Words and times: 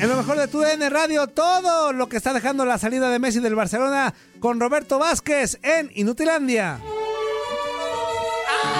En 0.00 0.08
lo 0.08 0.16
mejor 0.16 0.38
de 0.38 0.46
tu 0.46 0.60
DN 0.60 0.88
Radio, 0.90 1.26
todo 1.26 1.92
lo 1.92 2.08
que 2.08 2.16
está 2.18 2.32
dejando 2.32 2.64
la 2.64 2.78
salida 2.78 3.10
de 3.10 3.18
Messi 3.18 3.40
del 3.40 3.56
Barcelona 3.56 4.14
con 4.38 4.60
Roberto 4.60 5.00
Vázquez 5.00 5.58
en 5.62 5.90
Inutilandia. 5.92 6.74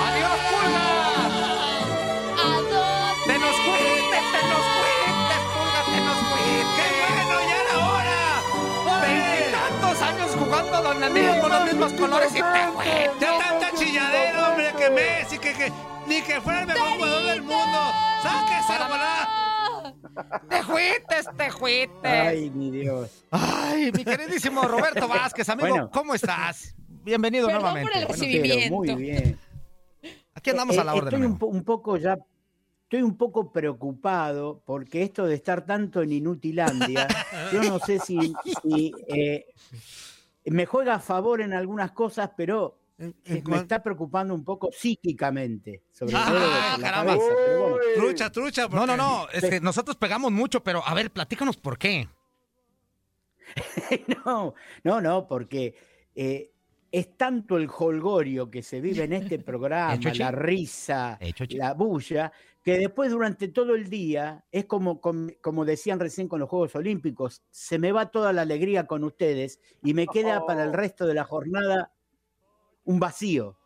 ¡Adiós, 0.07 0.39
Pulga! 0.49 0.79
¡Te 3.27 3.37
nos 3.37 3.57
fuiste, 3.57 4.19
te 4.31 4.43
nos 4.47 4.65
fuiste, 4.79 5.35
Pulga, 5.55 5.81
te 5.91 5.99
nos 6.07 6.19
fuiste! 6.29 6.87
¡Qué 6.87 6.87
bueno, 7.03 7.35
ya 7.49 7.57
era 7.63 7.75
hora! 7.89 8.23
Veintitantos 9.03 9.99
años 10.03 10.31
jugando 10.39 10.77
donde 10.83 11.11
niños 11.11 11.37
con 11.39 11.51
los 11.51 11.65
mismos 11.65 11.93
colores 11.95 12.31
y 12.31 12.35
te 12.35 12.43
fuiste. 12.75 13.11
Ya 13.21 13.39
tanta 13.39 13.75
chilladera, 13.75 14.51
hombre, 14.51 14.73
que 14.79 14.89
Messi, 14.91 15.39
que, 15.41 15.53
que 15.53 15.73
ni 16.07 16.23
que 16.23 16.41
fuera 16.41 16.61
el 16.61 16.67
mejor 16.69 16.91
jugador 16.91 17.25
del 17.25 17.43
mundo. 17.43 17.93
¡Sáquese, 18.23 18.79
volar! 18.89 19.38
¡Te 20.49 20.63
fuiste, 20.63 21.17
te 21.37 21.51
fuiste! 21.53 22.09
Ay, 22.09 22.51
mi 22.51 22.71
Dios. 22.71 23.25
Ay, 23.31 23.93
mi 23.93 24.05
queridísimo 24.05 24.63
Roberto 24.63 25.07
Vázquez, 25.09 25.49
amigo, 25.49 25.69
Bueno. 25.69 25.91
¿cómo 25.93 26.15
estás? 26.15 26.75
Bienvenido 27.05 27.47
Perdón 27.47 27.63
nuevamente. 27.63 27.91
por 27.91 27.99
el 28.01 28.07
Bueno, 28.07 28.21
recibimiento. 28.23 28.81
Pero 28.83 28.95
muy 28.97 29.03
bien. 29.03 29.39
aquí 30.35 30.51
andamos 30.51 30.77
a 30.79 30.85
la 30.85 30.93
Eh, 30.93 30.97
orden. 30.97 31.09
Estoy 31.09 31.19
un, 31.21 31.25
amigo. 31.27 31.39
po- 31.39 31.47
un 31.47 31.65
poco 31.65 31.97
ya, 31.97 32.17
estoy 32.85 33.03
un 33.03 33.17
poco 33.17 33.53
preocupado 33.53 34.63
porque 34.65 35.03
esto 35.03 35.27
de 35.27 35.35
estar 35.37 35.65
tanto 35.65 36.03
en 36.03 36.13
Inutilandia, 36.13 37.07
yo 37.53 37.63
no 37.63 37.79
sé 37.79 37.99
si, 38.01 38.33
si, 38.63 38.93
eh, 39.09 39.47
me 40.47 40.67
juega 40.67 40.95
a 40.95 41.01
favor 41.01 41.41
en 41.41 41.53
algunas 41.53 41.93
cosas, 41.93 42.31
pero 42.37 42.78
En- 42.99 43.15
en 43.27 43.45
me 43.47 43.57
está 43.59 43.81
preocupando 43.83 44.35
un 44.35 44.43
poco 44.45 44.71
psíquicamente, 44.73 45.85
sobre 45.93 46.15
Ah, 46.17 46.25
todo 46.29 46.41
la 46.41 46.89
caramba. 46.91 47.13
cabeza. 47.17 47.35
pero 47.47 47.61
bueno. 47.61 47.77
Trucha, 47.97 48.33
trucha. 48.33 48.63
No, 48.63 48.71
porque- 48.71 48.87
no, 48.87 48.97
no, 48.97 49.29
es 49.33 49.45
que 49.45 49.61
nosotros 49.61 49.97
pegamos 49.97 50.33
mucho, 50.33 50.65
pero 50.65 50.83
a 50.85 50.95
ver, 50.95 51.11
platícanos 51.13 51.57
por 51.57 51.79
qué. 51.79 52.09
No, 54.27 54.55
no, 54.85 55.01
no, 55.01 55.27
porque 55.27 55.75
eh, 56.15 56.53
es 56.91 57.17
tanto 57.17 57.57
el 57.57 57.69
holgorio 57.71 58.51
que 58.51 58.63
se 58.63 58.81
vive 58.81 59.05
en 59.05 59.13
este 59.13 59.39
programa, 59.39 59.97
la 60.15 60.31
risa, 60.31 61.19
la 61.51 61.75
bulla, 61.75 62.33
que 62.65 62.79
después 62.79 63.11
durante 63.11 63.49
todo 63.49 63.75
el 63.75 63.89
día 63.89 64.45
es 64.51 64.65
como, 64.67 65.01
com- 65.01 65.31
como 65.41 65.65
decían 65.65 66.01
recién 66.01 66.29
con 66.29 66.41
los 66.41 66.49
Juegos 66.49 66.75
Olímpicos, 66.75 67.43
se 67.51 67.79
me 67.79 67.93
va 67.93 68.11
toda 68.11 68.33
la 68.33 68.43
alegría 68.43 68.87
con 68.87 69.05
ustedes 69.05 69.61
y 69.83 69.95
me 69.95 70.07
queda 70.07 70.45
para 70.45 70.65
el 70.65 70.73
resto 70.73 71.07
de 71.07 71.15
la 71.15 71.25
jornada 71.25 71.93
un 72.89 72.99
vacío. 73.01 73.57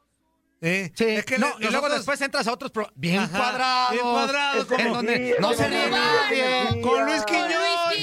Eh, 0.64 0.92
Sí, 0.94 1.04
es 1.04 1.24
que 1.24 1.38
no, 1.38 1.46
le- 1.58 1.66
y 1.66 1.70
luego 1.70 1.88
nosotros- 1.88 1.96
después 1.98 2.20
entras 2.20 2.46
a 2.46 2.52
otros 2.52 2.70
pro- 2.70 2.88
bien 2.94 3.18
Ajá, 3.18 3.36
cuadrados. 3.36 3.90
bien 3.92 4.04
cuadrados, 4.04 4.70
en 4.70 4.76
como- 4.82 4.94
donde 4.96 5.36
no 5.40 5.52
se 5.54 5.68
ríe 5.68 5.90
nadie. 5.90 6.80
Con 6.82 7.04
Luis 7.06 7.24
Quiñones. 7.24 7.58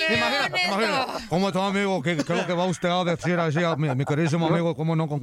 Imagínate, 0.09 0.65
imagínate. 0.67 1.25
¿Cómo 1.29 1.47
está, 1.47 1.65
amigo? 1.67 2.01
¿Qué, 2.01 2.15
qué 2.17 2.21
es 2.33 2.39
lo 2.39 2.45
que 2.47 2.53
va 2.53 2.65
usted 2.65 2.89
a 2.89 3.03
decir 3.05 3.39
así 3.39 3.63
a 3.63 3.75
mi, 3.77 3.93
mi 3.95 4.03
queridísimo 4.05 4.47
amigo? 4.47 4.75
¿Cómo 4.75 4.95
no? 4.95 5.07
Con. 5.07 5.21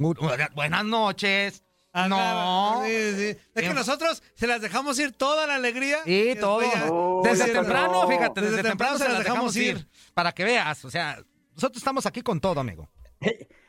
Buenas 0.55 0.85
noches. 0.85 1.63
No. 1.93 2.81
sí, 2.85 2.91
sí. 3.15 3.27
Es 3.29 3.37
que 3.53 3.61
Bien. 3.61 3.75
nosotros 3.75 4.21
se 4.35 4.45
las 4.47 4.61
dejamos 4.61 4.97
ir 4.99 5.13
toda 5.13 5.45
la 5.47 5.55
alegría. 5.55 5.99
Y 6.05 6.35
todo. 6.35 6.61
ya- 6.61 7.29
Desde 7.29 7.51
temprano, 7.53 8.03
no. 8.03 8.07
fíjate, 8.07 8.41
desde, 8.41 8.55
Desde 8.57 8.69
temprano 8.69 8.97
se 8.97 9.09
las 9.09 9.19
dejamos 9.19 9.55
ir. 9.55 9.77
ir. 9.77 9.87
Para 10.13 10.31
que 10.31 10.43
veas, 10.43 10.83
o 10.85 10.89
sea, 10.91 11.19
nosotros 11.55 11.77
estamos 11.77 12.05
aquí 12.05 12.21
con 12.21 12.39
todo, 12.39 12.59
amigo. 12.59 12.89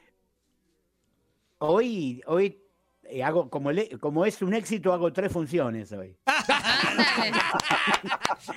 Hoy, 1.59 2.23
hoy 2.27 2.61
eh, 3.05 3.23
hago, 3.25 3.51
como, 3.51 3.73
le- 3.73 3.98
como 3.98 4.25
es 4.25 4.41
un 4.42 4.55
éxito, 4.55 4.92
hago 4.92 5.12
tres 5.12 5.33
funciones 5.33 5.91
hoy. 5.92 6.17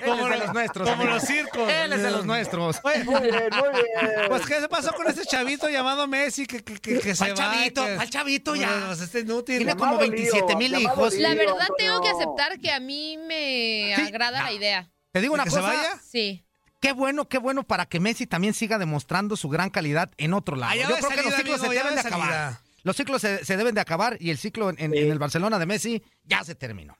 de 0.30 0.38
los 0.38 0.52
nuestros. 0.54 0.88
Como 0.88 1.04
los 1.04 1.22
circos. 1.22 1.68
Él 1.70 1.92
es 1.92 2.02
de 2.02 2.10
los 2.10 2.24
nuestros. 2.24 2.78
Oye, 2.84 3.04
Muy 3.04 3.20
bien, 3.20 3.34
muy 3.50 3.68
bien. 3.82 4.10
pues, 4.28 4.46
¿qué 4.46 4.60
se 4.60 4.68
pasó 4.68 4.92
con 4.92 5.06
ese 5.08 5.24
chavito 5.26 5.68
llamado 5.68 6.06
Messi 6.06 6.46
que, 6.46 6.62
que, 6.62 6.74
que, 6.78 6.98
que 7.00 7.14
se 7.14 7.18
¿Cuál 7.18 7.30
va? 7.32 7.34
chavito? 7.34 7.84
¿Cuál 7.96 8.10
chavito 8.10 8.54
ya? 8.56 8.84
Pues, 8.86 9.00
este 9.00 9.20
inútil. 9.20 9.58
Tiene 9.58 9.72
como 9.72 9.92
Llamado 9.92 10.10
27 10.10 10.46
lío, 10.48 10.56
mil 10.56 10.74
hijos. 10.80 11.14
La 11.14 11.34
verdad 11.34 11.68
tengo 11.76 12.00
que 12.00 12.08
aceptar 12.08 12.58
que 12.58 12.70
a 12.72 12.80
mí 12.80 13.18
me 13.18 13.92
Sí, 13.96 14.02
agrada 14.02 14.40
no. 14.40 14.44
la 14.46 14.52
idea. 14.52 14.90
Te 15.12 15.20
digo 15.20 15.34
una 15.34 15.44
¿Que 15.44 15.50
se 15.50 15.56
cosa. 15.56 15.68
vaya? 15.68 15.98
Sí. 16.08 16.44
Qué 16.80 16.92
bueno, 16.92 17.28
qué 17.28 17.38
bueno 17.38 17.62
para 17.64 17.86
que 17.86 18.00
Messi 18.00 18.26
también 18.26 18.54
siga 18.54 18.78
demostrando 18.78 19.36
su 19.36 19.48
gran 19.48 19.70
calidad 19.70 20.10
en 20.16 20.34
otro 20.34 20.56
lado. 20.56 20.72
Ah, 20.72 20.76
ya 20.76 20.88
Yo 20.88 20.96
creo 20.96 21.08
que 21.10 21.16
los 21.22 21.34
ciclos 21.34 21.60
amigo, 21.60 21.72
se 21.72 21.78
deben 21.78 21.94
de 21.96 22.02
de 22.02 22.08
acabar. 22.08 22.28
salida. 22.28 22.62
Los 22.84 22.96
ciclos 22.96 23.20
se, 23.22 23.44
se 23.44 23.56
deben 23.56 23.74
de 23.74 23.80
acabar 23.80 24.16
y 24.20 24.30
el 24.30 24.38
ciclo 24.38 24.70
en, 24.70 24.76
en- 24.80 24.92
Sí. 24.92 24.98
en 24.98 25.10
el 25.12 25.18
Barcelona 25.18 25.58
de 25.58 25.66
Messi 25.66 26.02
ya 26.24 26.42
se 26.44 26.54
terminó. 26.54 26.96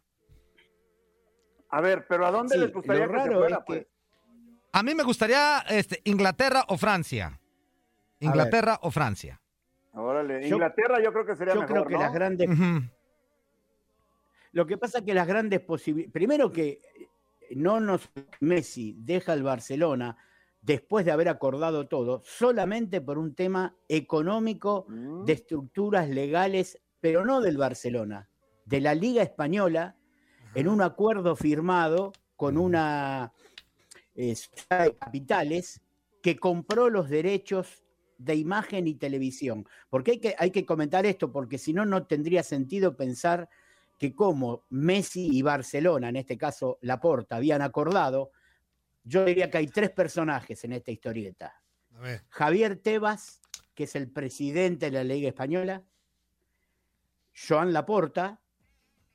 A 1.71 1.81
ver, 1.81 2.07
pero 2.09 2.27
¿a 2.27 2.31
dónde 2.31 2.55
Sí, 2.55 2.61
les 2.61 2.73
gustaría 2.73 3.03
que 3.07 3.09
se 3.11 3.17
raro 3.17 3.39
fuera, 3.41 3.57
es 3.57 3.63
que- 3.63 3.65
pues? 3.67 3.87
A 4.75 4.83
mí 4.83 4.95
me 4.95 5.03
gustaría 5.03 5.59
este, 5.69 6.01
Inglaterra 6.05 6.65
o 6.69 6.79
Francia. 6.79 7.39
Inglaterra 8.21 8.79
o 8.83 8.91
Francia. 8.91 9.41
Órale, 9.95 10.49
Yo- 10.49 10.57
Inglaterra 10.57 11.03
yo 11.03 11.13
creo 11.13 11.27
que 11.27 11.37
sería 11.37 11.55
Yo 11.55 11.61
mejor, 11.63 11.75
creo 11.77 11.87
que 11.89 11.95
¿no? 11.95 12.01
las 12.01 12.13
grandes. 12.13 12.49
Lo 14.53 14.67
que 14.67 14.77
pasa 14.79 14.99
es 14.99 15.05
que 15.05 15.15
las 15.15 15.27
grandes 15.27 15.61
posibilidades. 15.61 16.13
Primero 16.13 16.51
que 16.51 16.81
no 17.57 17.81
nos. 17.81 18.09
Messi 18.41 18.95
deja 18.99 19.33
el 19.33 19.43
Barcelona 19.43 20.17
después 20.63 21.05
de 21.05 21.11
haber 21.11 21.29
acordado 21.29 21.89
todo, 21.89 22.23
solamente 22.25 23.01
por 23.01 23.19
un 23.19 23.35
tema 23.35 23.77
económico 23.89 24.87
Mm. 24.89 25.25
de 25.25 25.33
estructuras 25.33 26.09
legales, 26.09 26.81
pero 27.01 27.25
no 27.25 27.41
del 27.41 27.59
Barcelona, 27.59 28.29
de 28.65 28.81
la 28.81 28.95
Liga 28.95 29.23
Española, 29.23 29.97
en 30.55 30.69
un 30.69 30.81
acuerdo 30.81 31.35
firmado 31.37 32.13
con 32.37 32.57
una 32.57 33.33
eh, 34.15 34.37
sociedad 34.37 34.85
de 34.85 34.97
capitales 34.97 35.81
que 36.23 36.37
compró 36.37 36.91
los 36.91 37.09
derechos 37.09 37.83
de 38.19 38.37
imagen 38.37 38.87
y 38.87 38.95
televisión. 38.95 39.67
Porque 39.91 40.13
hay 40.13 40.19
que, 40.19 40.35
hay 40.39 40.51
que 40.51 40.65
comentar 40.65 41.07
esto, 41.07 41.33
porque 41.33 41.59
si 41.59 41.73
no, 41.73 41.85
no 41.85 42.07
tendría 42.07 42.43
sentido 42.43 42.97
pensar 42.97 43.49
que 43.99 44.15
como 44.15 44.65
Messi 44.69 45.29
y 45.33 45.43
Barcelona, 45.43 46.11
en 46.11 46.17
este 46.17 46.37
caso 46.37 46.79
Laporta, 46.83 47.37
habían 47.37 47.63
acordado, 47.63 48.31
yo 49.05 49.25
diría 49.25 49.51
que 49.51 49.59
hay 49.59 49.67
tres 49.67 49.91
personajes 49.91 50.65
en 50.65 50.73
esta 50.73 50.91
historieta. 50.91 51.61
A 51.95 52.01
ver. 52.01 52.25
Javier 52.29 52.77
Tebas, 52.77 53.41
que 53.75 53.85
es 53.85 53.97
el 53.97 54.11
presidente 54.11 54.87
de 54.87 54.93
la 54.93 55.05
Liga 55.05 55.29
Española, 55.29 55.83
Joan 57.35 57.73
Laporta, 57.73 58.41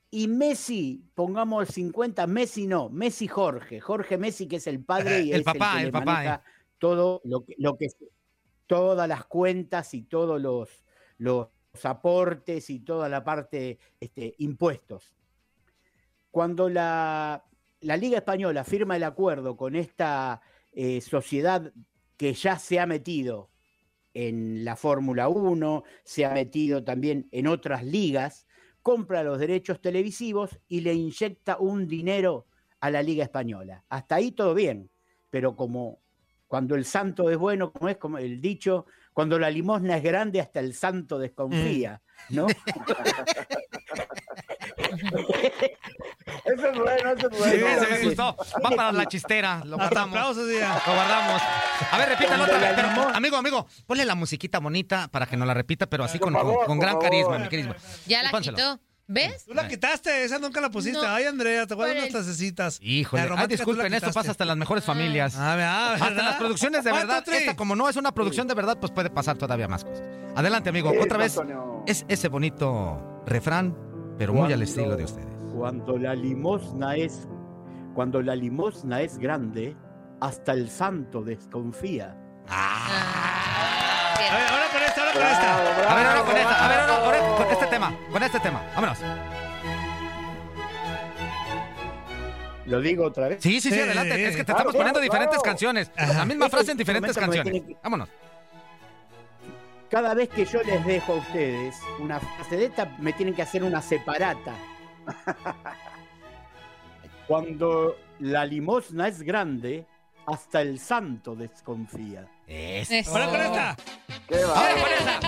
y 0.09 0.27
Messi, 0.27 1.03
pongamos 1.13 1.67
50, 1.69 2.27
Messi 2.27 2.65
no, 2.65 2.89
Messi 2.89 3.27
Jorge, 3.27 3.81
Jorge 3.81 4.17
Messi, 4.17 4.47
que 4.47 4.55
es 4.55 4.67
el 4.67 4.83
padre 4.83 5.21
y 5.21 5.33
El 5.33 5.41
es 5.41 5.45
papá, 5.45 5.75
que 5.77 5.83
el 5.83 5.91
papá, 5.91 6.05
maneja 6.05 6.43
todo 6.77 7.21
lo 7.25 7.43
que, 7.43 7.55
lo 7.57 7.77
que 7.77 7.87
todas 8.67 9.07
las 9.07 9.25
cuentas 9.25 9.93
y 9.93 10.03
todos 10.03 10.41
los, 10.41 10.83
los 11.17 11.49
aportes 11.83 12.69
y 12.69 12.79
toda 12.79 13.09
la 13.09 13.23
parte 13.23 13.79
este, 13.99 14.35
impuestos. 14.39 15.13
Cuando 16.31 16.69
la, 16.69 17.43
la 17.81 17.97
Liga 17.97 18.17
Española 18.17 18.63
firma 18.63 18.95
el 18.95 19.03
acuerdo 19.03 19.55
con 19.55 19.75
esta 19.75 20.41
eh, 20.71 21.01
sociedad 21.01 21.71
que 22.17 22.33
ya 22.33 22.57
se 22.57 22.79
ha 22.79 22.85
metido 22.85 23.51
en 24.13 24.65
la 24.65 24.75
Fórmula 24.75 25.27
1, 25.27 25.83
se 26.03 26.25
ha 26.25 26.33
metido 26.33 26.83
también 26.83 27.27
en 27.31 27.45
otras 27.45 27.83
ligas, 27.83 28.47
compra 28.81 29.21
los 29.21 29.37
derechos 29.37 29.79
televisivos 29.79 30.59
y 30.67 30.81
le 30.81 30.93
inyecta 30.93 31.57
un 31.59 31.87
dinero 31.87 32.47
a 32.79 32.89
la 32.89 33.03
Liga 33.03 33.23
Española. 33.23 33.83
Hasta 33.89 34.15
ahí 34.15 34.31
todo 34.31 34.55
bien, 34.55 34.89
pero 35.29 35.55
como 35.55 36.01
cuando 36.47 36.75
el 36.75 36.85
santo 36.85 37.29
es 37.29 37.37
bueno, 37.37 37.71
como 37.71 37.89
es 37.89 37.97
como 37.97 38.17
el 38.17 38.41
dicho, 38.41 38.87
cuando 39.13 39.37
la 39.37 39.51
limosna 39.51 39.97
es 39.97 40.03
grande, 40.03 40.41
hasta 40.41 40.59
el 40.61 40.73
santo 40.73 41.19
desconfía, 41.19 42.01
¿no? 42.29 42.47
Eso 46.45 46.67
es 46.69 46.77
bueno, 46.77 47.11
eso 47.11 47.29
es 47.29 47.37
Sí, 47.37 47.59
bueno. 47.59 47.67
ese 47.81 47.91
me 47.91 47.97
sí. 47.99 48.05
gustó. 48.05 48.35
Va 48.63 48.69
para 48.69 48.91
la 48.91 49.05
chistera. 49.05 49.61
Lo 49.65 49.77
guardamos. 49.77 50.15
aplausos. 50.17 50.47
Lo 50.47 50.93
guardamos. 50.93 51.41
A 51.91 51.97
ver, 51.97 52.09
repítalo 52.09 52.43
otra 52.43 52.57
vez. 52.59 52.71
pero, 52.75 53.09
amigo, 53.15 53.37
amigo, 53.37 53.67
ponle 53.85 54.05
la 54.05 54.15
musiquita 54.15 54.59
bonita 54.59 55.07
para 55.09 55.25
que 55.25 55.37
nos 55.37 55.47
la 55.47 55.53
repita, 55.53 55.87
pero 55.87 56.03
así 56.03 56.19
con, 56.19 56.33
favor, 56.33 56.65
con- 56.65 56.79
gran 56.79 56.93
favor. 56.93 57.03
carisma, 57.09 57.39
mi 57.39 57.49
querido. 57.49 57.75
Ya 58.05 58.23
la 58.23 58.31
Pónselo. 58.31 58.57
quitó. 58.57 58.79
¿Ves? 59.09 59.45
Tú 59.45 59.53
la 59.53 59.69
quitaste, 59.69 60.25
esa 60.25 60.37
nunca 60.37 60.59
la 60.59 60.69
pusiste. 60.69 60.99
No. 61.01 61.07
Ay, 61.07 61.23
Andrea, 61.23 61.65
te 61.65 61.75
voy 61.75 61.85
a 61.85 61.87
dar 61.87 61.95
Por 61.95 62.09
unas 62.09 62.25
tacecitas. 62.25 62.77
Híjole, 62.81 63.29
La 63.29 63.39
ay, 63.39 63.47
disculpen, 63.47 63.93
esto 63.93 64.11
pasa 64.11 64.31
hasta 64.31 64.43
en 64.43 64.49
las 64.49 64.57
mejores 64.57 64.83
familias. 64.83 65.35
Ah, 65.37 65.55
ah, 65.57 65.93
Hasta 65.93 66.11
las 66.11 66.35
producciones 66.35 66.83
de 66.83 66.91
verdad, 66.91 67.23
esta 67.25 67.55
como 67.55 67.73
no 67.77 67.87
es 67.87 67.95
una 67.95 68.11
producción 68.13 68.47
de 68.47 68.53
verdad, 68.53 68.77
pues 68.79 68.91
puede 68.91 69.09
pasar 69.09 69.37
todavía 69.37 69.69
más 69.69 69.85
cosas. 69.85 70.01
Adelante, 70.35 70.69
amigo. 70.69 70.91
Otra 71.01 71.17
vez 71.17 71.39
es 71.85 72.05
ese 72.09 72.27
bonito 72.27 73.23
refrán, 73.25 73.77
pero 74.17 74.33
muy 74.33 74.43
al 74.43 74.47
Cuando- 74.49 74.63
estilo 74.65 74.95
de 74.95 75.03
ustedes. 75.03 75.27
Cuando 75.55 75.97
la 75.97 76.13
limosna 76.15 76.95
es 76.95 77.27
cuando 77.95 78.21
la 78.21 78.35
limosna 78.35 79.01
es 79.01 79.17
grande, 79.17 79.75
hasta 80.21 80.51
el 80.53 80.69
santo 80.69 81.23
desconfía. 81.23 82.15
Ah, 82.47 84.13
A 84.15 84.19
ver, 84.19 84.31
ahora 84.51 84.65
con 84.71 84.81
esta, 84.83 85.01
ahora 85.01 85.13
con 85.13 85.21
esta. 85.23 85.91
A 85.91 85.95
ver, 85.95 86.05
ahora 86.05 86.21
con 86.23 86.37
esta, 86.37 86.65
a 86.65 86.67
ver, 86.67 86.79
ahora 86.79 87.37
con 87.37 87.47
este 87.51 87.65
tema, 87.67 87.95
con 88.11 88.23
este 88.23 88.39
tema. 88.39 88.61
Vámonos. 88.75 88.99
Lo 92.65 92.81
digo 92.81 93.05
otra 93.05 93.29
vez. 93.29 93.41
Sí, 93.41 93.61
sí, 93.61 93.71
sí, 93.71 93.79
adelante. 93.79 94.15
sí, 94.15 94.23
Es 94.23 94.35
que 94.35 94.43
te 94.43 94.45
claro, 94.45 94.57
estamos 94.69 94.73
poniendo 94.75 94.99
claro, 94.99 95.03
diferentes 95.03 95.37
claro. 95.37 95.43
canciones. 95.43 95.91
La 96.17 96.25
misma 96.25 96.49
frase 96.49 96.71
en 96.71 96.77
diferentes 96.77 97.11
este 97.17 97.21
me 97.21 97.33
canciones. 97.43 97.63
Vámonos. 97.81 98.09
Cada 99.89 100.13
vez 100.13 100.29
que 100.29 100.45
yo 100.45 100.61
les 100.63 100.85
dejo 100.85 101.13
a 101.13 101.15
ustedes 101.17 101.75
una 101.99 102.19
frase 102.19 102.57
de 102.57 102.65
esta, 102.65 102.85
me 102.99 103.13
tienen 103.13 103.33
que 103.33 103.41
hacer 103.41 103.63
una 103.63 103.81
separata. 103.81 104.53
Cuando 107.27 107.95
la 108.19 108.45
limosna 108.45 109.07
es 109.07 109.21
grande, 109.21 109.85
hasta 110.25 110.61
el 110.61 110.79
santo 110.79 111.35
desconfía. 111.35 112.27
Eso. 112.45 112.93
Eso. 112.95 113.11
Ahora 113.11 113.27
con 113.29 113.39
esta. 113.41 113.75
¿Qué 114.27 114.43
va? 114.43 114.53
¡Ahora 114.59 114.73
con 114.81 114.91
esa! 114.91 115.19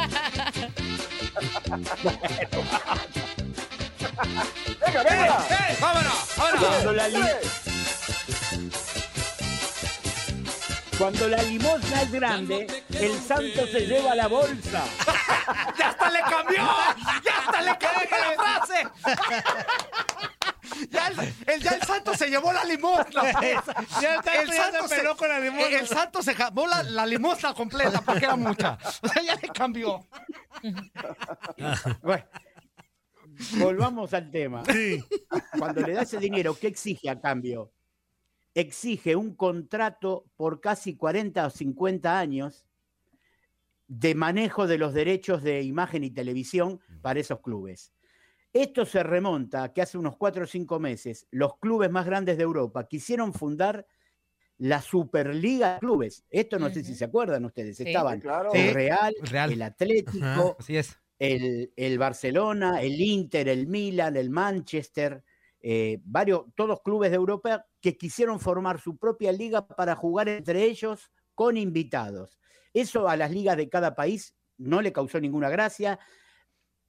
¡Venga, 4.85 5.03
venga! 5.03 5.45
¡Eh! 5.49 5.77
¡Vámonos! 5.79 6.29
¡Vámonos! 6.37 6.65
Cuando 6.67 6.93
la, 6.93 7.07
li- 7.07 7.19
Cuando 10.99 11.27
la 11.29 11.41
limosna 11.41 12.01
es 12.03 12.11
grande, 12.11 12.83
el 12.89 13.19
santo 13.19 13.65
se 13.67 13.87
lleva 13.87 14.13
la 14.15 14.27
bolsa. 14.27 14.83
¡Ya 15.79 15.89
hasta 15.89 16.09
le 16.11 16.19
cambió! 16.19 16.61
¡Ya 17.23 17.37
hasta 17.39 17.61
le 17.61 17.77
cambió 17.77 18.17
la 18.19 18.43
frase! 18.43 18.87
Ya 20.91 21.07
el, 21.07 21.19
el- 21.47 21.61
ya 21.61 21.71
el 21.71 21.81
santo 21.83 22.13
se 22.15 22.29
llevó 22.29 22.53
la 22.53 22.63
limosna. 22.63 23.23
Ya 24.01 24.13
el 24.41 24.49
santo 24.53 24.79
ya 24.81 24.87
se 24.87 24.95
peló 24.95 25.17
con 25.17 25.27
la 25.27 25.39
limosna. 25.39 25.77
El 25.77 25.87
santo 25.87 26.23
se 26.23 26.33
jamó 26.33 26.67
la, 26.67 26.83
la 26.83 27.05
limosna 27.05 27.53
completa 27.53 27.99
porque 28.01 28.23
era 28.25 28.35
mucha. 28.37 28.77
O 29.01 29.07
sea, 29.09 29.21
ya 29.21 29.35
le 29.35 29.49
cambió. 29.49 30.05
Bueno, 32.01 32.23
volvamos 33.57 34.13
al 34.13 34.31
tema. 34.31 34.63
Sí. 34.71 35.03
Cuando 35.57 35.81
le 35.81 35.93
da 35.93 36.03
ese 36.03 36.17
dinero, 36.17 36.57
¿qué 36.57 36.67
exige 36.67 37.09
a 37.09 37.19
cambio? 37.19 37.73
Exige 38.55 39.15
un 39.15 39.35
contrato 39.35 40.25
por 40.35 40.59
casi 40.59 40.95
40 40.95 41.45
o 41.45 41.49
50 41.49 42.19
años 42.19 42.65
de 43.87 44.15
manejo 44.15 44.67
de 44.67 44.77
los 44.77 44.93
derechos 44.93 45.41
de 45.43 45.61
imagen 45.61 46.03
y 46.03 46.11
televisión 46.11 46.79
para 47.01 47.19
esos 47.19 47.39
clubes. 47.41 47.91
Esto 48.53 48.85
se 48.85 49.03
remonta 49.03 49.63
a 49.63 49.73
que 49.73 49.81
hace 49.81 49.97
unos 49.97 50.17
4 50.17 50.43
o 50.43 50.47
5 50.47 50.79
meses 50.79 51.27
los 51.31 51.57
clubes 51.57 51.89
más 51.91 52.05
grandes 52.05 52.37
de 52.37 52.43
Europa 52.43 52.87
quisieron 52.87 53.33
fundar 53.33 53.85
la 54.57 54.81
Superliga 54.81 55.75
de 55.75 55.79
Clubes. 55.79 56.25
Esto 56.29 56.59
no 56.59 56.69
sé 56.69 56.83
si 56.83 56.93
se 56.93 57.05
acuerdan 57.05 57.45
ustedes. 57.45 57.77
Sí. 57.77 57.83
Estaban 57.87 58.19
Claro. 58.19 58.51
el. 58.53 58.73
Real, 58.73 59.15
Real. 59.21 59.51
el 59.53 59.61
Atlético, 59.61 60.25
Ajá. 60.25 60.55
Así 60.59 60.75
es. 60.75 60.99
el, 61.17 61.71
el 61.77 61.97
Barcelona, 61.97 62.81
el 62.81 62.99
Inter, 62.99 63.47
el 63.47 63.67
Milan, 63.67 64.17
el 64.17 64.29
Manchester, 64.29 65.23
eh, 65.61 65.99
varios, 66.03 66.45
todos 66.55 66.81
clubes 66.81 67.11
de 67.11 67.17
Europa 67.17 67.65
que 67.81 67.97
quisieron 67.97 68.39
formar 68.39 68.79
su 68.79 68.97
propia 68.97 69.31
liga 69.31 69.67
para 69.67 69.95
jugar 69.95 70.29
entre 70.29 70.63
ellos 70.63 71.11
con 71.35 71.57
invitados. 71.57 72.39
Eso 72.73 73.07
a 73.09 73.17
las 73.17 73.31
ligas 73.31 73.57
de 73.57 73.69
cada 73.69 73.95
país 73.95 74.35
no 74.57 74.81
le 74.81 74.93
causó 74.93 75.19
ninguna 75.19 75.49
gracia. 75.49 75.99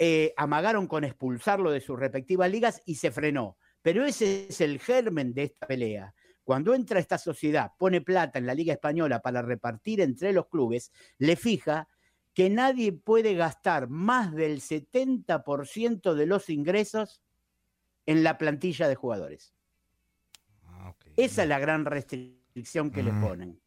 eh, 0.03 0.33
amagaron 0.39 0.87
con 0.87 1.05
expulsarlo 1.05 1.71
de 1.71 1.83
sus 1.83 1.99
respectivas 1.99 2.51
ligas 2.51 2.81
y 2.87 2.95
se 2.95 3.11
frenó. 3.11 3.59
Pero 3.83 4.05
ese 4.05 4.47
es 4.49 4.61
el 4.63 4.79
germen 4.79 5.35
de 5.35 5.45
esta 5.45 5.67
pelea. 5.67 6.15
Cuando 6.43 6.75
entra 6.75 7.01
esta 7.01 7.19
sociedad, 7.19 7.73
pone 7.79 8.01
plata 8.01 8.39
en 8.39 8.47
la 8.47 8.55
Liga 8.55 8.73
Española 8.73 9.21
para 9.21 9.43
repartir 9.43 10.01
entre 10.01 10.33
los 10.33 10.49
clubes, 10.49 10.91
le 11.19 11.37
fija 11.37 11.87
que 12.35 12.49
nadie 12.49 12.93
puede 12.93 13.35
gastar 13.35 13.89
más 13.89 14.35
del 14.35 14.61
70% 14.61 16.15
de 16.15 16.27
los 16.27 16.49
ingresos 16.49 17.21
en 18.11 18.25
la 18.25 18.39
plantilla 18.39 18.89
de 18.89 18.97
jugadores. 18.97 19.55
Ah. 20.67 20.93
Esa 21.17 21.43
es 21.45 21.49
la 21.49 21.61
gran 21.61 21.85
restricción 21.85 22.91
que 22.91 23.05
le 23.05 23.13
Mm. 23.13 23.21
ponen. 23.25 23.61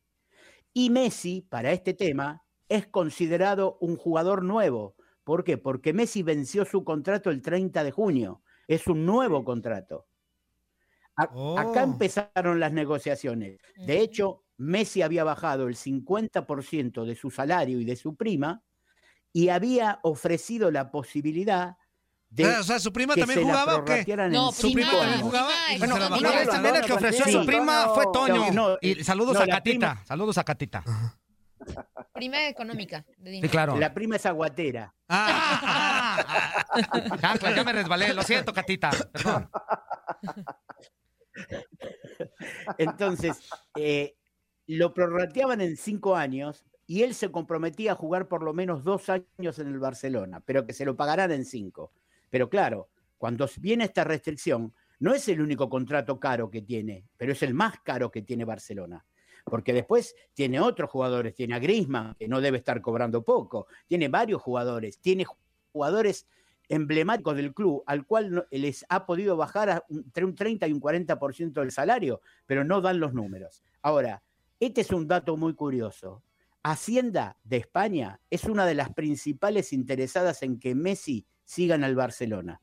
Y 0.74 0.90
Messi, 0.90 1.48
para 1.50 1.72
este 1.72 1.94
tema, 1.94 2.44
es 2.68 2.88
considerado 2.88 3.78
un 3.80 3.96
jugador 3.96 4.44
nuevo. 4.44 4.96
¿Por 5.24 5.46
qué? 5.46 5.58
Porque 5.58 5.94
Messi 5.94 6.24
venció 6.24 6.66
su 6.66 6.84
contrato 6.84 7.30
el 7.30 7.42
30 7.42 7.86
de 7.86 7.92
junio. 7.92 8.42
Es 8.68 8.88
un 8.88 9.06
nuevo 9.06 9.46
contrato. 9.46 10.08
A- 11.16 11.30
Oh. 11.34 11.58
Acá 11.58 11.84
empezaron 11.84 12.60
las 12.60 12.74
negociaciones. 12.74 13.60
De 13.78 14.02
hecho, 14.02 14.44
Messi 14.58 15.02
había 15.04 15.24
bajado 15.24 15.70
el 15.70 15.76
50% 15.78 17.06
de 17.06 17.16
su 17.16 17.30
salario 17.32 17.80
y 17.80 17.86
de 17.86 17.96
su 17.96 18.16
prima 18.18 18.62
y 19.32 19.48
había 19.50 20.00
ofrecido 20.04 20.70
la 20.70 20.92
posibilidad 20.92 21.78
de 22.34 22.46
Ah, 22.46 22.58
o 22.62 22.64
sea, 22.64 22.80
¿su 22.80 22.92
prima 22.92 23.16
también 23.16 23.44
jugaba 23.44 23.76
o 23.78 23.86
qué? 23.86 24.04
No, 24.32 24.52
¿Su 24.52 24.72
prima 24.74 24.92
también 24.92 25.22
jugaba? 25.22 25.50
Bueno, 25.78 25.96
una 25.96 26.32
vez 26.32 26.50
también 26.50 26.76
el 26.76 26.82
que 26.84 26.94
ofreció 26.94 27.26
a 27.26 27.30
su 27.30 27.46
prima 27.46 27.90
fue 27.94 28.06
Toño. 28.12 28.52
No, 28.52 28.78
y 28.82 29.04
saludos 29.04 29.36
no, 29.36 29.42
a 29.42 29.46
Catita. 29.48 29.64
prima- 29.94 30.06
Saludos 30.06 30.38
a 30.38 30.44
Catita. 30.44 30.84
Prima 32.14 32.48
económica. 32.48 33.06
De 33.18 33.30
Sí, 33.30 33.32
dinero. 33.36 33.52
claro. 33.52 33.78
La 33.78 33.94
prima 33.94 34.16
es 34.18 34.26
aguatera. 34.26 34.94
Ah, 35.10 36.24
Chancla, 37.22 37.56
yo 37.56 37.64
me 37.64 37.74
resbalé. 37.74 38.14
Lo 38.14 38.24
siento, 38.24 38.52
Catita. 38.54 38.90
Perdón. 39.12 39.50
Entonces, 42.78 43.38
eh, 43.76 44.16
lo 44.68 44.94
prorrateaban 44.94 45.62
en 45.62 45.78
cinco 45.78 46.16
años 46.16 46.66
y 46.86 47.04
él 47.04 47.14
se 47.16 47.32
comprometía 47.32 47.94
a 47.94 47.96
jugar 47.96 48.28
por 48.28 48.44
lo 48.44 48.54
menos 48.54 48.84
dos 48.84 49.10
años 49.10 49.60
en 49.60 49.68
el 49.68 49.80
Barcelona, 49.80 50.42
pero 50.46 50.66
que 50.66 50.74
se 50.74 50.86
lo 50.86 50.96
pagarán 50.96 51.32
en 51.32 51.46
cinco. 51.46 51.92
Pero 52.34 52.50
claro, 52.50 52.90
cuando 53.20 53.48
viene 53.60 53.84
esta 53.84 54.04
restricción, 54.04 54.74
no 54.98 55.14
es 55.14 55.28
el 55.28 55.40
único 55.40 55.70
contrato 55.70 56.20
caro 56.20 56.50
que 56.50 56.64
tiene, 56.64 57.06
pero 57.16 57.32
es 57.32 57.44
el 57.44 57.54
más 57.54 57.80
caro 57.82 58.10
que 58.10 58.24
tiene 58.24 58.44
Barcelona. 58.44 59.06
Porque 59.46 59.72
después 59.72 60.16
tiene 60.34 60.60
otros 60.60 60.90
jugadores, 60.90 61.36
tiene 61.36 61.54
a 61.54 61.60
Griezmann, 61.60 62.16
que 62.16 62.28
no 62.28 62.42
debe 62.42 62.58
estar 62.58 62.82
cobrando 62.82 63.22
poco, 63.22 63.68
tiene 63.86 64.08
varios 64.08 64.42
jugadores, 64.42 64.98
tiene 64.98 65.28
jugadores 65.72 66.26
emblemáticos 66.70 67.36
del 67.36 67.54
club, 67.54 67.84
al 67.86 68.04
cual 68.08 68.48
les 68.50 68.84
ha 68.90 69.06
podido 69.06 69.38
bajar 69.38 69.86
entre 69.88 70.26
un 70.26 70.34
30 70.34 70.68
y 70.68 70.74
un 70.74 70.82
40% 70.82 71.52
del 71.52 71.72
salario, 71.72 72.20
pero 72.48 72.64
no 72.64 72.82
dan 72.82 73.00
los 73.00 73.14
números. 73.14 73.64
Ahora, 73.84 74.24
este 74.60 74.82
es 74.82 74.90
un 74.90 75.08
dato 75.08 75.38
muy 75.38 75.54
curioso. 75.54 76.24
Hacienda 76.64 77.38
de 77.44 77.58
España 77.58 78.22
es 78.32 78.46
una 78.46 78.66
de 78.66 78.74
las 78.74 78.92
principales 78.92 79.72
interesadas 79.72 80.42
en 80.42 80.58
que 80.58 80.74
Messi 80.74 81.28
siga 81.44 81.76
en 81.76 81.84
el 81.84 81.96
Barcelona. 81.96 82.62